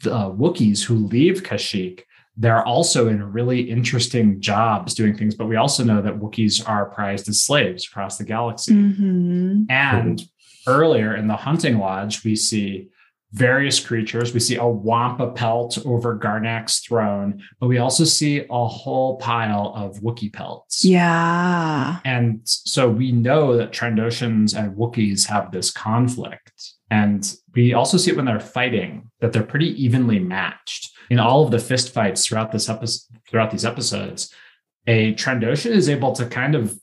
[0.03, 2.01] the uh, Wookiees who leave Kashyyyk,
[2.39, 5.35] they're also in really interesting jobs doing things.
[5.35, 8.73] But we also know that Wookiees are prized as slaves across the galaxy.
[8.73, 9.65] Mhm.
[9.69, 10.23] And
[10.65, 12.87] earlier in the hunting lodge, we see
[13.33, 14.33] various creatures.
[14.33, 19.73] We see a Wampa pelt over Garnac's throne, but we also see a whole pile
[19.75, 20.83] of Wookiee pelts.
[20.83, 21.97] Yeah.
[22.05, 26.73] And so we know that Trandoshans and Wookiees have this conflict.
[26.91, 30.91] And we also see it when they're fighting, that they're pretty evenly matched.
[31.09, 34.33] In all of the fist fights throughout this episode, throughout these episodes,
[34.87, 36.79] a Trandoshan is able to kind of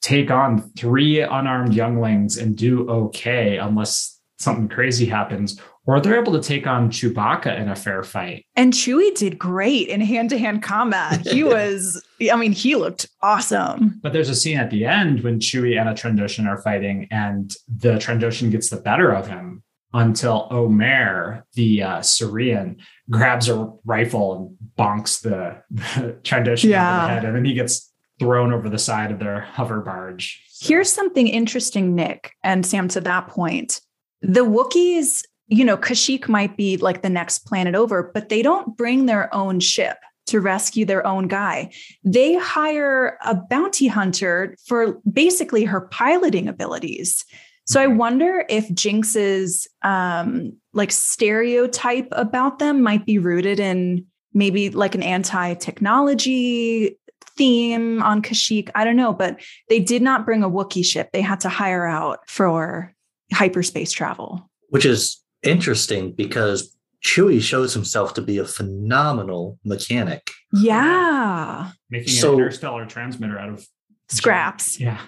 [0.00, 5.60] take on three unarmed younglings and do okay unless something crazy happens.
[5.90, 8.46] Or they're able to take on Chewbacca in a fair fight.
[8.54, 11.26] And Chewie did great in hand to hand combat.
[11.26, 12.00] He was,
[12.32, 13.98] I mean, he looked awesome.
[14.02, 17.52] But there's a scene at the end when Chewie and a Trandoshan are fighting, and
[17.68, 22.76] the Trandoshan gets the better of him until O-Mer, the uh, Cerean,
[23.10, 27.02] grabs a rifle and bonks the, the Trandoshan Yeah.
[27.02, 30.44] the head, and then he gets thrown over the side of their hover barge.
[30.50, 33.80] So- Here's something interesting, Nick and Sam, to that point.
[34.22, 38.76] The Wookiees, you know, Kashyyyk might be like the next planet over, but they don't
[38.76, 41.72] bring their own ship to rescue their own guy.
[42.04, 47.24] They hire a bounty hunter for basically her piloting abilities.
[47.66, 54.70] So I wonder if Jinx's um, like stereotype about them might be rooted in maybe
[54.70, 56.96] like an anti-technology
[57.36, 58.70] theme on Kashyyyk.
[58.76, 61.10] I don't know, but they did not bring a Wookiee ship.
[61.12, 62.94] They had to hire out for
[63.32, 64.48] hyperspace travel.
[64.68, 70.30] Which is interesting because Chewie shows himself to be a phenomenal mechanic.
[70.52, 71.70] Yeah.
[71.90, 73.66] making So- an interstellar transmitter out of
[74.08, 74.80] Scraps.
[74.80, 75.00] Yeah.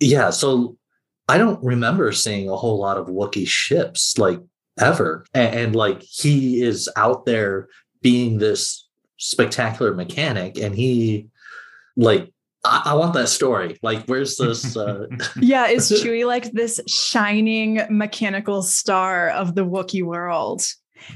[0.00, 0.76] Yeah, so
[1.28, 4.38] I don't remember seeing a whole lot of Wookiee ships like
[4.78, 5.24] ever.
[5.32, 7.68] And, and like he is out there
[8.02, 8.86] being this
[9.16, 11.28] spectacular mechanic and he
[11.96, 12.32] like
[12.64, 13.78] I, I want that story.
[13.82, 14.76] Like, where's this?
[14.76, 15.06] Uh,
[15.40, 20.62] Yeah, is Chewie like this shining mechanical star of the Wookiee world?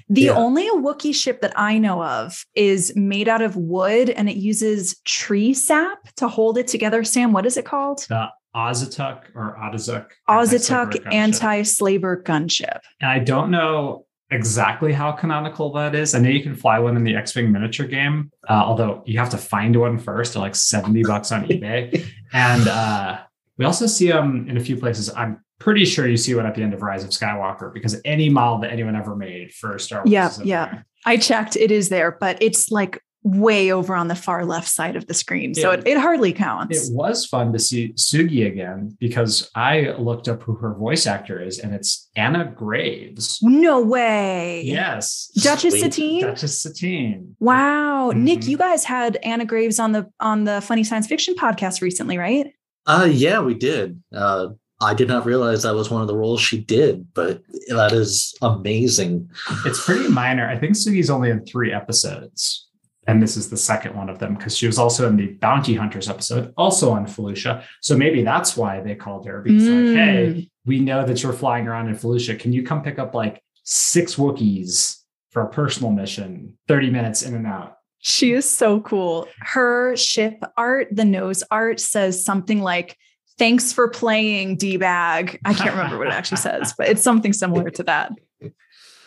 [0.09, 0.33] The Yeah.
[0.37, 4.99] only Wookiee ship that I know of is made out of wood and it uses
[5.05, 7.05] tree sap to hold it together.
[7.05, 8.07] Sam, what is it called?
[8.09, 10.07] The Auzituck or Otazuk.
[10.29, 11.13] Auzituck anti-slaver gunship.
[11.13, 12.81] anti-slaver gunship.
[13.03, 16.15] And I don't know exactly how canonical that is.
[16.15, 19.31] I know you can fly one in the X-Wing miniature game, uh, although you have
[19.31, 20.33] to find one first.
[20.33, 22.07] They're like 70 bucks on eBay.
[22.33, 23.21] And uh,
[23.59, 25.13] we also see them in a few places.
[25.15, 28.29] I'm pretty sure you see one at the end of Rise of Skywalker because any
[28.29, 30.11] model that anyone ever made for Star Wars.
[30.11, 30.67] Yeah, yeah.
[30.67, 30.87] there.
[31.07, 34.97] I checked, it is there, but it's like way over on the far left side
[34.97, 35.55] of the screen.
[35.55, 35.79] So Yeah.
[35.79, 36.89] it, it hardly counts.
[36.91, 41.41] It was fun to see Sugi again because I looked up who her voice actor
[41.43, 43.39] is, and it's Anna Graves.
[43.43, 44.63] no way.
[44.67, 45.81] Yes, Duchess Sweet.
[45.81, 46.21] Satine?
[46.23, 47.35] Duchess Satine.
[47.41, 48.11] Wow.
[48.11, 48.49] Nick, Mhm.
[48.49, 52.53] you guys had Anna Graves on the on the funny science fiction podcast recently, right?
[52.87, 53.99] uh, yeah, we did.
[54.15, 54.49] Uh,
[54.83, 58.35] I did not realize that was one of the roles she did, but that is
[58.43, 59.31] amazing.
[59.65, 60.47] It's pretty minor.
[60.47, 62.69] I think Sugi's only in three episodes.
[63.07, 65.75] And this is the second one of them because she was also in the Bounty
[65.75, 67.63] Hunters episode, also on Felucia.
[67.83, 69.87] So maybe that's why they called her because, Mm.
[69.89, 72.39] like, hey, we know that you're flying around in Felucia.
[72.39, 75.01] Can you come pick up like six Wookiees
[75.31, 77.77] for a personal mission, 30 minutes in and out?
[77.99, 79.29] She is so cool.
[79.41, 82.97] Her ship art, the nose art says something like,
[83.37, 85.41] Thanks for playing, D bag.
[85.45, 88.13] I can't remember what it actually says, but it's something similar to that.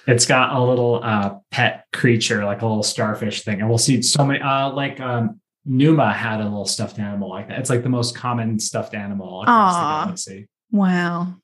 [0.08, 3.60] It's got a little uh, pet creature, like a little starfish thing.
[3.60, 7.49] And we'll see so many, uh, like um, Numa had a little stuffed animal like
[7.49, 7.60] that.
[7.60, 9.99] It's like the most common stuffed animal across Aw.
[9.99, 10.47] the galaxy.
[10.72, 11.36] Wow.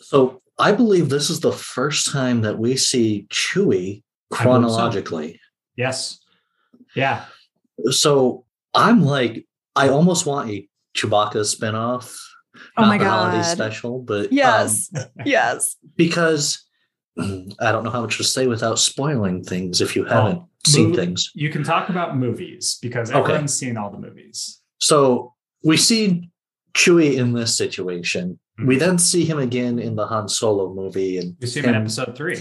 [0.00, 4.02] So I believe this is the first time that we see Chewie I believe
[4.32, 4.36] so.
[4.36, 5.40] chronologically.
[5.76, 6.18] Yes.
[6.96, 7.24] Yeah.
[7.90, 8.44] So
[8.74, 9.46] I'm like,
[9.76, 12.16] I almost want a Chewbacca spinoff.
[12.76, 14.90] Oh not my the holiday special, but um, Yes.
[15.24, 15.76] yes.
[15.94, 16.64] because
[17.60, 20.94] I don't know how much to say without spoiling things if you haven't Oh, seen
[20.94, 21.30] things.
[21.34, 23.18] You can talk about movies because Okay.
[23.20, 24.60] everyone's seen all the movies.
[24.80, 26.30] So we see
[26.74, 28.38] Chewie in this situation.
[28.64, 28.80] We Mhm.
[28.80, 32.16] then see him again in the Han Solo movie, and You see him in episode
[32.16, 32.38] three.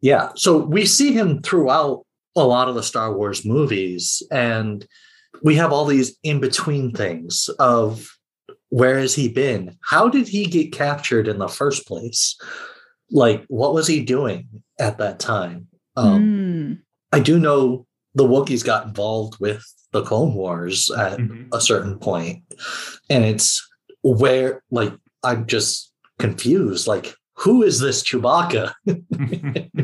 [0.00, 0.30] Yeah.
[0.36, 2.04] So we see him throughout
[2.36, 4.86] a lot of the Star Wars movies, and
[5.42, 8.08] we have all these in between things of
[8.70, 9.76] where has he been?
[9.84, 12.36] How did he get captured in the first place?
[13.10, 14.48] Like, what was he doing
[14.78, 15.68] at that time?
[15.96, 16.78] Um, Mm.
[17.12, 21.48] I do know the Wookiees got involved with the Clone Wars at Mhm.
[21.52, 22.44] a certain point,
[23.08, 23.66] and it's
[24.02, 24.92] where, like,
[25.24, 26.86] I'm just confused.
[26.86, 28.72] Like, who is this Chewbacca?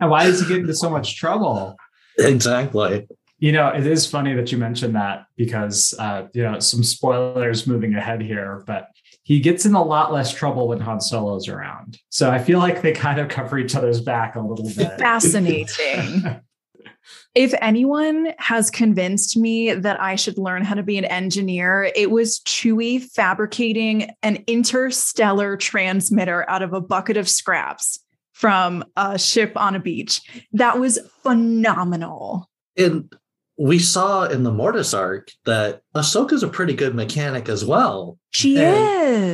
[0.00, 1.76] and why does he get into so much trouble?
[2.18, 3.06] exactly.
[3.38, 7.66] You know, it is funny that you mentioned that because, uh, you know, some spoilers
[7.66, 8.88] moving ahead here, but
[9.26, 11.98] he gets in a lot less trouble when Han Solo's around.
[12.10, 14.92] So I feel like they kind of cover each other's back a little bit.
[15.00, 16.22] Fascinating.
[17.34, 22.12] if anyone has convinced me that I should learn how to be an engineer, it
[22.12, 27.98] was Chewie fabricating an interstellar transmitter out of a bucket of scraps
[28.32, 30.20] from a ship on a beach.
[30.52, 32.48] That was phenomenal.
[32.76, 33.12] And
[33.58, 38.18] we saw in the Mortis arc that Ahsoka's a pretty good mechanic as well.
[38.30, 38.76] She And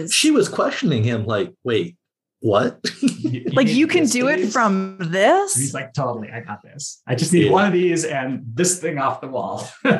[0.04, 0.12] is.
[0.12, 1.96] She was questioning him, like, wait,
[2.40, 2.80] what?
[3.52, 4.52] like you can this, do it please?
[4.52, 5.54] from And this.
[5.56, 7.00] He's like, totally, I got this.
[7.06, 7.52] I just need Yeah.
[7.52, 9.68] one of these and this thing off the wall.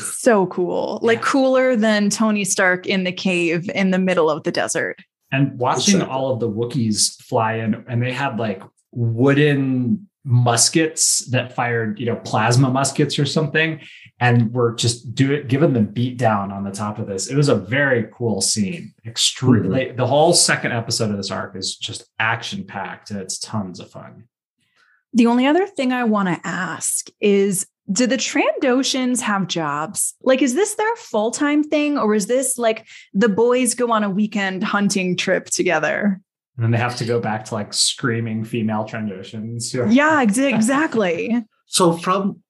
[0.00, 0.98] so cool.
[1.02, 1.24] Like Yeah.
[1.24, 4.98] cooler than Tony Stark in the cave in the middle of the desert.
[5.32, 6.14] and watching Exactly.
[6.14, 8.62] all of the Wookiees fly in, and they had like
[8.92, 13.80] wooden muskets that fired, you know, plasma muskets or something,
[14.20, 17.28] and were just do it, giving them beat down on the top of this.
[17.30, 18.94] It was a very cool scene.
[19.06, 19.96] Extremely, mm-hmm.
[19.96, 23.90] the whole second episode of this arc is just action packed, and it's tons of
[23.90, 24.24] fun.
[25.12, 30.14] The only other thing I want to ask is do the Trandoshans have jobs?
[30.22, 34.04] Like, is this their full time thing, or is this like the boys go on
[34.04, 36.20] a weekend hunting trip together?
[36.56, 39.74] And then they have to go back to like screaming female transitions.
[39.90, 41.44] Yeah, ex- exactly.
[41.66, 42.42] so from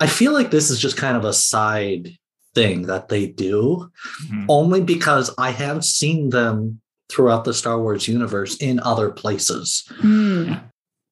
[0.00, 2.08] I feel like this is just kind of a side
[2.54, 3.90] thing that they do,
[4.30, 4.46] Mhm.
[4.48, 6.80] only because I have seen them
[7.10, 9.84] throughout the Star Wars universe in other places.
[10.00, 10.54] Hmm.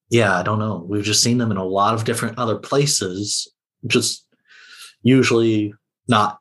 [0.09, 0.85] Yeah, I don't know.
[0.89, 3.47] We've just seen them in a lot of different other places,
[3.87, 4.25] just
[5.03, 5.73] usually
[6.07, 6.39] not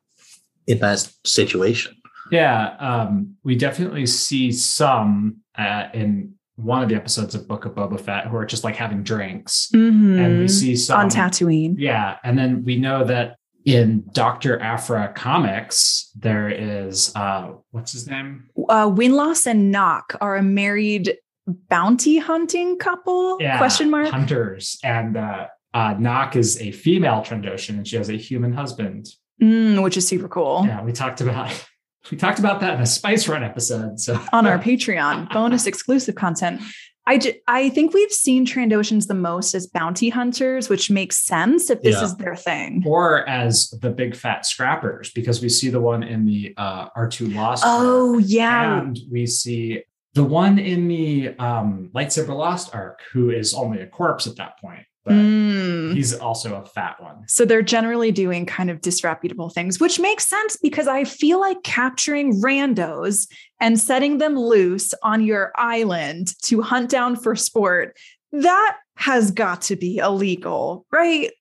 [0.66, 1.94] in that situation.
[2.30, 7.72] Yeah, um, we definitely see some uh, in one of the episodes of Book of
[7.72, 11.74] Boba Fett who are just like having drinks, and we see some on Tatooine.
[11.78, 14.58] Yeah, and then we know that in Dr.
[14.60, 18.48] Aphra comics, there is uh what's his name?
[18.68, 21.16] Uh, Winloss and Nokk are a married
[21.46, 23.38] bounty hunting couple?
[23.58, 24.08] Question mark.
[24.08, 24.78] Hunters.
[24.82, 29.08] And uh uh Nokk is a female Trandoshan and she has a human husband.
[29.42, 30.64] Mm, which is super cool.
[30.66, 31.66] Yeah, we talked about
[32.10, 34.00] we talked about that in a Spice Run episode.
[34.00, 36.60] So on our Patreon, bonus exclusive content.
[37.06, 41.68] I, j- I think we've seen Trandoshans the most as bounty hunters, which makes sense
[41.70, 42.04] if this Yeah.
[42.04, 42.84] is their thing.
[42.86, 47.34] or as the big fat scrappers, because we see the one in the uh R2
[47.34, 47.64] Lost.
[47.66, 48.80] Oh, arc, yeah.
[48.80, 49.82] And we see
[50.14, 54.58] the one in the um Lightsaber Lost arc, who is only a corpse at that
[54.60, 55.94] point, but Mm.
[55.94, 57.24] he's also a fat one.
[57.26, 61.62] So they're generally doing kind of disreputable things, which makes sense because I feel like
[61.64, 63.26] capturing randos
[63.60, 67.96] and setting them loose on your island to hunt down for sport,
[68.32, 71.32] that has got to be illegal, right?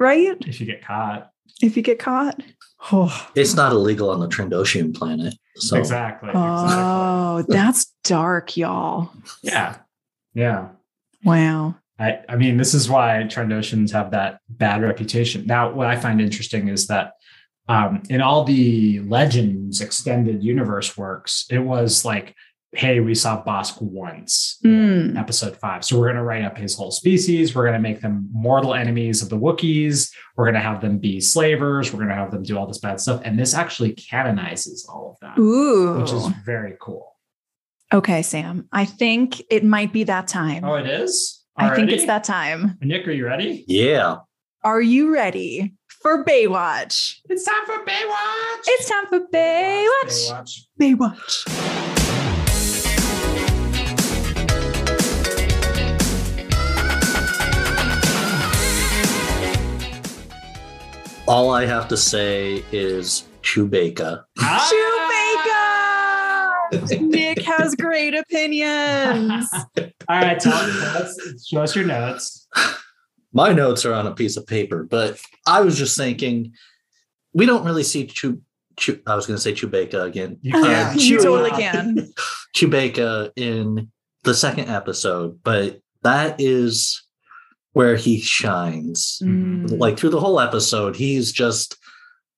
[0.00, 0.36] Right?
[0.40, 1.30] If you get caught.
[1.62, 2.42] If you get caught.
[2.92, 5.34] Oh, It's not illegal on the Trandoshan planet.
[5.56, 6.30] So Exactly.
[6.30, 6.44] exactly.
[6.76, 9.10] oh that's dark, y'all.
[9.42, 9.76] Yeah.
[10.34, 10.68] Yeah.
[11.24, 11.76] Wow.
[11.98, 15.46] I, I mean, this is why Trandoshans have that bad reputation.
[15.46, 17.12] Now, what I find interesting is that
[17.68, 22.34] um, in all the Legends extended universe works, it was like,
[22.72, 25.18] hey, we saw Bossk once, in Mm.
[25.18, 25.84] episode five.
[25.84, 27.54] So we're going to write up his whole species.
[27.54, 30.10] We're going to make them mortal enemies of the Wookiees.
[30.36, 31.92] We're going to have them be slavers.
[31.92, 33.22] We're going to have them do all this bad stuff.
[33.24, 35.98] And this actually canonizes all of that, Ooh.
[35.98, 37.16] which is very cool.
[37.92, 38.68] okay, Sam.
[38.70, 40.64] I think it might be that time.
[40.64, 41.37] Oh, it is?
[41.58, 42.78] I think it's that time.
[42.80, 43.64] Nick, are you ready?
[43.66, 44.16] yeah.
[44.64, 47.20] Are you ready for Baywatch?
[47.28, 48.64] It's time for Baywatch.
[48.66, 50.66] It's time for Baywatch.
[50.80, 51.46] Baywatch.
[51.46, 52.48] Baywatch.
[61.26, 64.24] All I have to say is Chewbacca.
[64.38, 64.70] Ah!
[66.72, 67.27] Chewbacca!
[67.70, 69.48] Nick has great opinions.
[70.08, 72.46] All right, tell us, show us your notes.
[73.32, 76.52] My notes are on a piece of paper, but I was just thinking
[77.32, 78.40] we don't really see Chew.
[78.76, 80.38] Chew I was going to say Chewbacca again.
[80.40, 80.90] You Yeah.
[80.90, 80.98] can.
[81.00, 82.12] you totally can.
[82.56, 83.90] Chewbacca in
[84.24, 87.02] the second episode, but that is
[87.72, 89.20] where he shines.
[89.22, 89.78] Mm.
[89.78, 91.76] Like through the whole episode, he's just,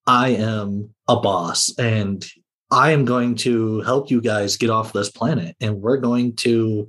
[0.06, 2.24] I am a boss and
[2.70, 6.88] I am going to help you guys get off this planet and we're going to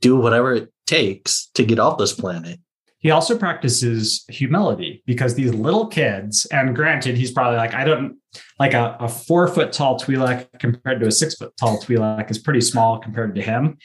[0.00, 2.60] do whatever it takes to get off this planet.
[2.98, 8.18] He also practices humility because these little kids, and granted, he's probably like, I don't
[8.58, 12.38] like a, a four foot tall Twi'lek compared to a six foot tall Twi'lek is
[12.38, 13.78] pretty small compared to him.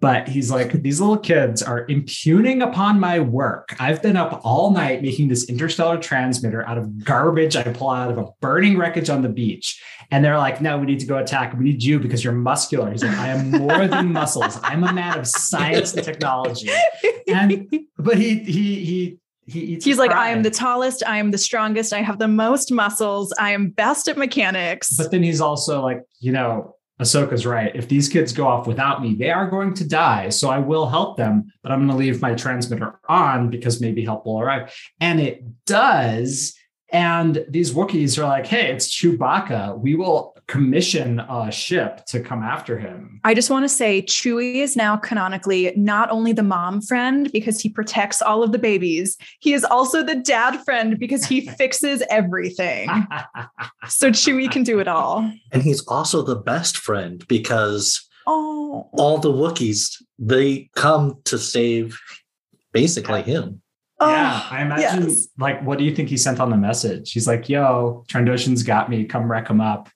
[0.00, 3.74] But he's like, these little kids are impugning upon my work.
[3.80, 8.10] I've been up all night making this interstellar transmitter out of garbage I pull out
[8.10, 9.82] of a burning wreckage on the beach.
[10.12, 11.56] And they're like, no, we need to go attack.
[11.58, 12.90] We need you because you're muscular.
[12.92, 14.58] He's like, I am more than muscles.
[14.62, 16.70] I'm a man of science and technology.
[17.26, 17.68] And
[17.98, 21.92] but he he he he He's like, I am the tallest, I am the strongest,
[21.92, 24.94] I have the most muscles, I am best at mechanics.
[24.96, 27.74] But then he's also like, you know, Ahsoka's right.
[27.74, 30.30] If these kids go off without me, they are going to die.
[30.30, 34.04] So I will help them, but I'm going to leave my transmitter on because maybe
[34.04, 34.74] help will arrive.
[35.00, 36.54] And it does.
[36.90, 39.78] And these Wookiees are like, hey, it's Chewbacca.
[39.78, 43.20] We will commission a ship to come after him.
[43.22, 47.60] I just want to say Chewie is now canonically not only the mom friend because
[47.60, 52.02] he protects all of the babies, he is also the dad friend because he fixes
[52.10, 52.88] everything.
[53.88, 55.30] So Chewie can do it all.
[55.52, 61.98] And he's also the best friend because Oh, all the Wookiees, they come to save
[62.72, 63.62] basically him.
[64.00, 65.08] Oh, yeah, Oh, I imagine.
[65.08, 65.28] yes.
[65.38, 67.10] Like, what do you think he sent on the message?
[67.12, 69.04] He's like, "Yo, Trandoshan's got me.
[69.04, 69.88] Come wreck him up."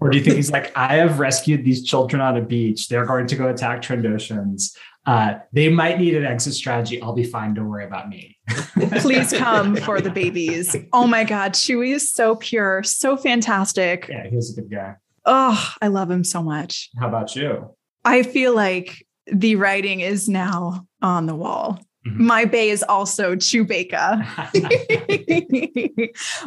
[0.00, 2.88] Or do you think he's like, "I have rescued these children on a beach.
[2.88, 4.76] They're going to go attack Trandoshans.
[5.06, 7.00] Uh, they might need an exit strategy.
[7.00, 7.54] I'll be fine.
[7.54, 8.36] Don't worry about me."
[9.00, 10.76] Please come for the babies.
[10.92, 11.52] Oh my God.
[11.52, 14.08] Chewie is so pure, so fantastic.
[14.08, 14.96] Yeah, he was a good guy.
[15.24, 16.90] Oh, I love him so much.
[16.98, 17.70] How about you?
[18.04, 21.78] I feel like the writing is now on the wall.
[22.08, 22.16] Mhm.
[22.18, 24.24] My bay is also Chewbacca,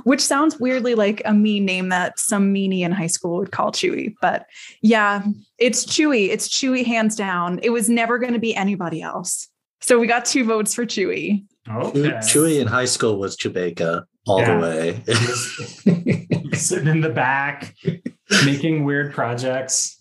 [0.04, 3.72] which sounds weirdly like a mean name that some meanie in high school would call
[3.72, 4.14] Chewy.
[4.22, 4.46] But
[4.82, 5.24] yeah,
[5.58, 6.30] it's Chewy.
[6.30, 7.60] It's Chewy hands down.
[7.64, 9.48] It was never going to be anybody else.
[9.82, 11.44] So we got two votes for Chewy.
[11.70, 12.00] okay.
[12.22, 14.56] Chewie in high school was Chewbacca all Yeah.
[14.56, 15.04] the way.
[16.58, 17.74] Sitting in the back,
[18.46, 19.98] making weird projects.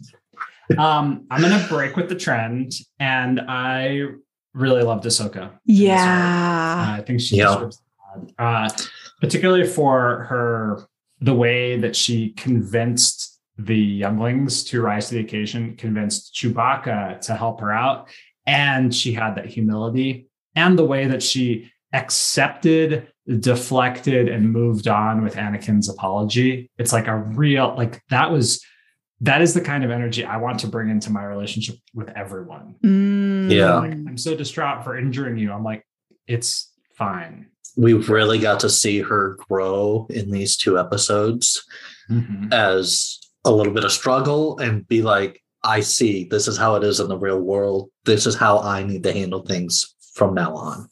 [0.79, 4.03] Um, I'm gonna break with the trend, and I
[4.55, 5.37] really loved Ahsoka.
[5.37, 5.53] in this arc.
[5.65, 6.95] Yeah.
[6.97, 7.55] Uh, I think she Yeah.
[7.55, 7.83] deserves
[8.37, 8.45] that.
[8.45, 8.69] Uh,
[9.21, 10.87] particularly for her
[11.21, 17.35] the way that she convinced the younglings to rise to the occasion, convinced Chewbacca to
[17.35, 18.09] help her out,
[18.47, 20.27] and she had that humility
[20.57, 23.07] and the way that she accepted,
[23.41, 26.71] deflected, and moved on with Anakin's apology.
[26.79, 28.65] It's like a real like that was
[29.23, 32.75] that is the kind of energy I want to bring into my relationship with everyone.
[32.85, 33.51] Mm.
[33.55, 33.75] Yeah.
[33.79, 35.53] Like, I'm so distraught for injuring you.
[35.53, 35.85] I'm like,
[36.27, 37.47] it's fine.
[37.77, 41.63] We really got to see her grow in these two episodes
[42.11, 42.53] Mhm.
[42.53, 46.85] as a little bit of struggle and be like, I see this is how it
[46.85, 47.91] is in the real world.
[48.05, 50.89] This is how I need to handle things from now on.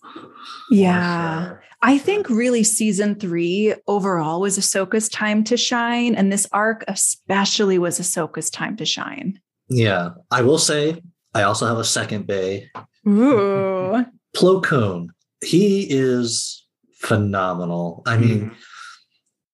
[0.70, 1.44] Yeah.
[1.44, 1.62] For sure.
[1.80, 6.14] I think really season three overall was Ahsoka's time to shine.
[6.14, 9.40] And this arc especially was Ahsoka's time to shine.
[9.68, 10.10] Yeah.
[10.30, 11.00] I will say,
[11.34, 12.68] I also have a second bay.
[13.06, 14.04] Ooh.
[14.36, 15.10] Plo Koon,
[15.44, 16.66] he is
[17.00, 18.02] phenomenal.
[18.06, 18.54] I mean, Mhm.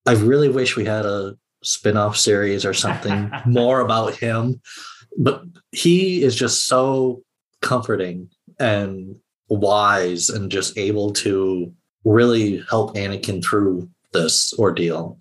[0.07, 4.61] I really wish we had a spin-off series or something more about him.
[5.19, 7.23] But he is just so
[7.61, 9.17] comforting and
[9.49, 11.73] wise and just able to
[12.05, 15.19] really help Anakin through this ordeal.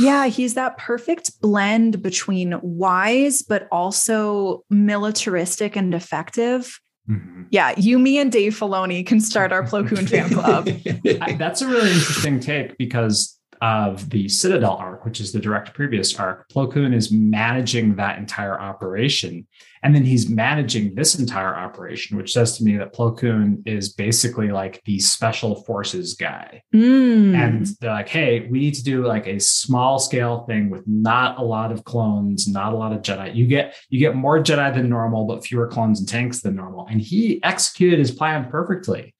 [0.00, 6.80] Yeah, he's that perfect blend between wise, but also militaristic and effective.
[7.08, 7.46] Mhm.
[7.50, 10.68] Yeah, you, me, and Dave Filoni can start our Plo Koon fan club.
[11.20, 15.72] I- that's a really interesting take because of the Citadel arc, which is the direct
[15.72, 16.48] previous arc.
[16.48, 19.46] Plo Koon is managing that entire operation.
[19.84, 23.92] And then he's managing this entire operation, which says to me that Plo Koon is
[23.92, 26.62] basically like the special forces guy.
[26.72, 27.34] Mm.
[27.34, 31.38] And they're like, hey, we need to do like a small scale thing with not
[31.38, 33.34] a lot of clones, not a lot of Jedi.
[33.34, 36.86] You get you get more Jedi than normal, but fewer clones and tanks than normal.
[36.86, 39.14] And he executed his plan perfectly.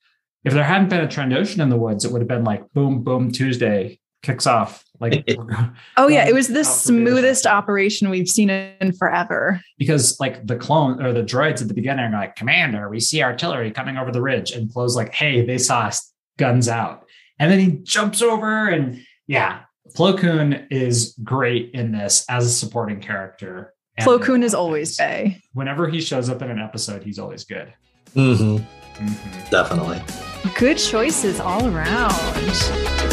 [0.45, 3.03] If there hadn't been a Trandoshan in the woods, it would have been like boom,
[3.03, 4.83] boom, Tuesday kicks off.
[5.03, 9.61] Like we're oh, yeah, it was the smoothest operation we've seen in forever.
[9.77, 13.21] because like the clone or the droids at the beginning are like, Commander, we see
[13.21, 14.51] artillery coming over the ridge.
[14.51, 17.05] And Plo's like, hey, they saw us guns out.
[17.39, 19.61] And then he jumps over and yeah,
[19.95, 23.73] Plo Koon is great in this as a supporting character.
[23.97, 25.39] And Plo Koon is always Bay.
[25.53, 27.73] Whenever he shows up in an episode, he's always good.
[28.13, 28.57] hmm
[28.93, 29.49] Mhm.
[29.49, 29.99] definitely.
[30.55, 33.12] Good choices all around.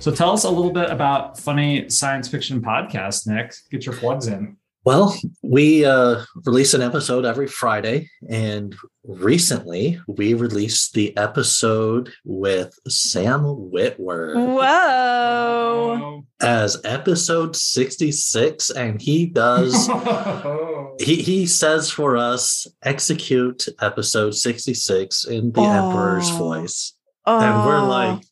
[0.00, 3.52] So tell us a little bit about funny science fiction podcast, Nick.
[3.70, 4.56] Get your plugs in.
[4.82, 8.74] Well, we uh, release an episode every Friday, and
[9.04, 16.24] recently we released the episode with Sam Witwer Whoa.
[16.40, 19.86] as episode 66, and he does
[20.98, 26.38] he he says for us execute episode 66 in the Emperor's Oh.
[26.38, 26.94] voice,
[27.26, 27.38] Oh.
[27.38, 28.22] and we're like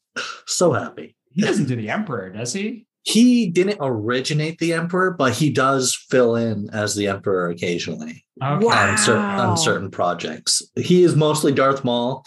[0.47, 1.15] so happy.
[1.39, 2.87] He doesn't do the Emperor, does he?
[3.05, 8.25] He didn't originate the Emperor, but he does fill in as the Emperor occasionally.
[8.43, 8.65] Okay.
[8.67, 8.91] Wow.
[8.91, 10.63] on certain on certain projects.
[10.77, 12.25] He is mostly Darth Maul,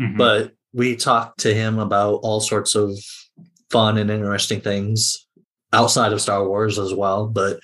[0.00, 0.16] Mhm.
[0.18, 2.96] but we talked to him about all sorts of
[3.70, 5.26] fun and interesting things
[5.72, 7.26] outside of Star Wars as well.
[7.26, 7.58] But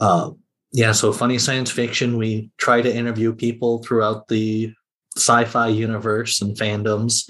[0.00, 0.30] uh,
[0.72, 2.16] yeah, so funny science fiction.
[2.16, 4.72] We try to interview people throughout the
[5.16, 7.28] sci-fi universe and fandoms.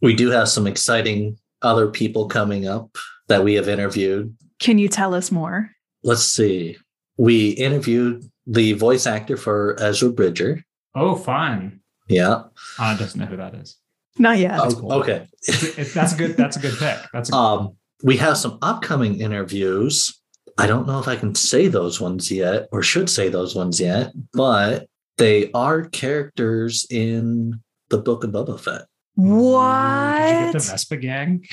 [0.00, 1.36] We do have some exciting
[1.66, 2.96] other people coming up
[3.28, 5.70] that we have interviewed Can you tell us more?
[6.02, 6.76] let's see.
[7.18, 10.62] We interviewed the voice actor for Ezra Bridger.
[10.94, 11.80] oh, fun.
[12.08, 12.42] Yeah.
[12.78, 13.76] Anna doesn't know who that is.
[14.18, 14.60] Not yet.
[14.60, 14.92] Oh, cool.
[15.00, 15.26] Okay.
[15.48, 16.36] It's- it's- that's a good.
[16.36, 16.98] That's a good pick.
[17.12, 20.18] That's a, good Um, we have some upcoming interviews.
[20.58, 23.80] I don't know if I can say those ones yet or should say those ones
[23.80, 24.86] yet, but
[25.18, 27.60] they are characters in
[27.90, 28.82] the Book of Boba Fett.
[29.18, 30.52] Did you get What?
[30.52, 31.46] the Vespa gang?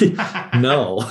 [0.60, 1.04] no.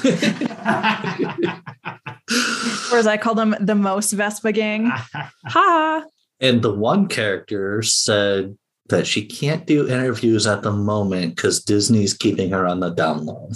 [2.92, 4.92] Or as I call them, the most Vespa gang.
[5.48, 6.04] Ha!
[6.42, 8.58] and the one character said
[8.88, 13.26] that she can't do interviews at the moment because Disney's keeping her on the down
[13.26, 13.50] low.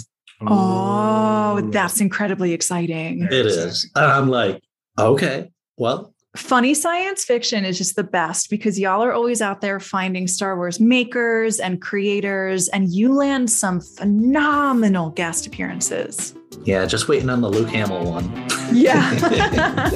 [0.46, 3.22] Oh, that's incredibly exciting.
[3.22, 3.90] It is.
[3.96, 4.62] And I'm like,
[4.98, 9.78] okay, well, Funny science fiction is just the best because y'all are always out there
[9.78, 16.34] finding Star Wars makers and creators, and you land some phenomenal guest appearances.
[16.64, 18.24] yeah, just waiting on the Luke Hamill one.
[18.72, 19.90] Yeah.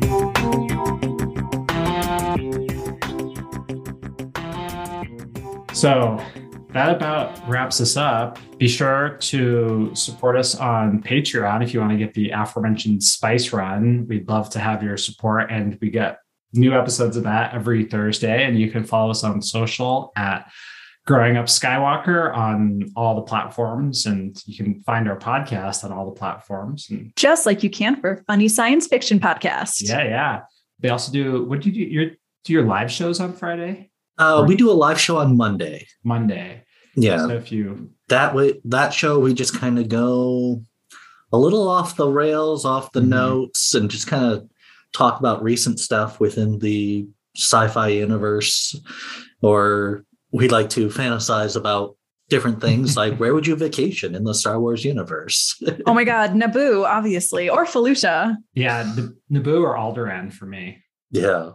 [5.74, 6.24] So
[6.72, 8.38] that about wraps us up.
[8.58, 13.52] Be sure to support us on Patreon if you want to get the aforementioned Spice
[13.52, 14.06] Run.
[14.08, 16.18] We'd love to have your support, and we get
[16.52, 18.44] new episodes of that every Thursday.
[18.44, 20.50] And you can follow us on social at
[21.06, 26.06] Growing Up Skywalker on all the platforms, and you can find our podcast on all
[26.06, 26.86] the platforms.
[26.88, 29.86] And Just like you can for Funny Science Fiction Podcast.
[29.86, 30.40] yeah, yeah.
[30.78, 31.44] They also do.
[31.44, 31.92] What do you do?
[31.92, 32.10] Your
[32.44, 35.86] do your live shows on Friday, Uh, we do a live show on Monday.
[36.04, 36.62] Monday.
[36.96, 40.62] Yeah, So if you that way that show we just kind of go
[41.32, 43.08] a little off the rails, off the Mhm.
[43.08, 44.46] notes, and just kind of
[44.92, 47.04] talk about recent stuff within the
[47.36, 48.76] sci-fi universe,
[49.42, 51.96] or we like to fantasize about
[52.30, 55.60] different things like where would you vacation in the Star Wars universe?
[55.86, 58.36] Oh my God, Naboo, obviously, or Felucia.
[58.54, 60.78] yeah, N- Naboo or Alderaan for me.
[61.10, 61.50] yeah.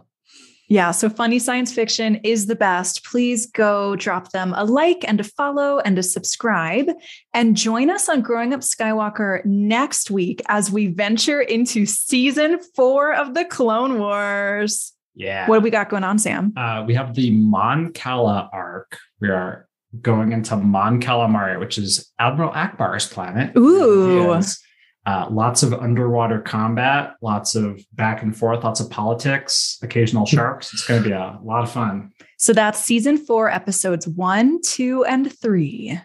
[0.70, 3.04] Yeah, so funny science fiction is the best.
[3.04, 6.86] Please go drop them a like and a follow and a subscribe
[7.34, 13.12] and join us on Growing Up Skywalker next week as we venture into season four
[13.12, 14.92] of the Clone Wars.
[15.16, 15.48] Yeah.
[15.48, 16.52] What do we got going on, Sam?
[16.56, 18.96] uh, we have the Mon Cala arc.
[19.20, 19.66] We are
[20.00, 23.56] going into Mon Calamari, which is Admiral Ackbar's planet.
[23.56, 24.22] Ooh.
[24.28, 24.62] Yes.
[25.06, 30.72] Uh, lots of underwater combat, lots of back and forth, lots of politics, occasional sharks.
[30.74, 32.12] It's going to be a lot of fun.
[32.36, 35.98] So that's season four, episodes one, two, and three.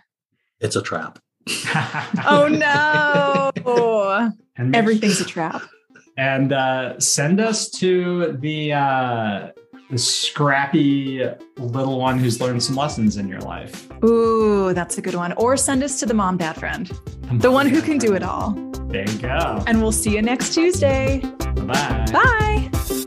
[0.61, 1.19] It's a trap.
[2.27, 4.31] Oh no.
[4.57, 5.61] and Everything's a trap.
[6.17, 9.49] and uh, send us to the uh,
[9.89, 11.27] the scrappy
[11.57, 13.87] little one who's learned some lessons in your life.
[14.03, 15.33] Ooh, that's a good one.
[15.33, 16.91] Or send us to the mom dad friend,
[17.33, 18.51] the one who can do it all.
[18.87, 19.63] There you go.
[19.67, 21.19] And we'll see you next Tuesday.
[21.65, 22.05] Bye.
[22.11, 23.04] Bye.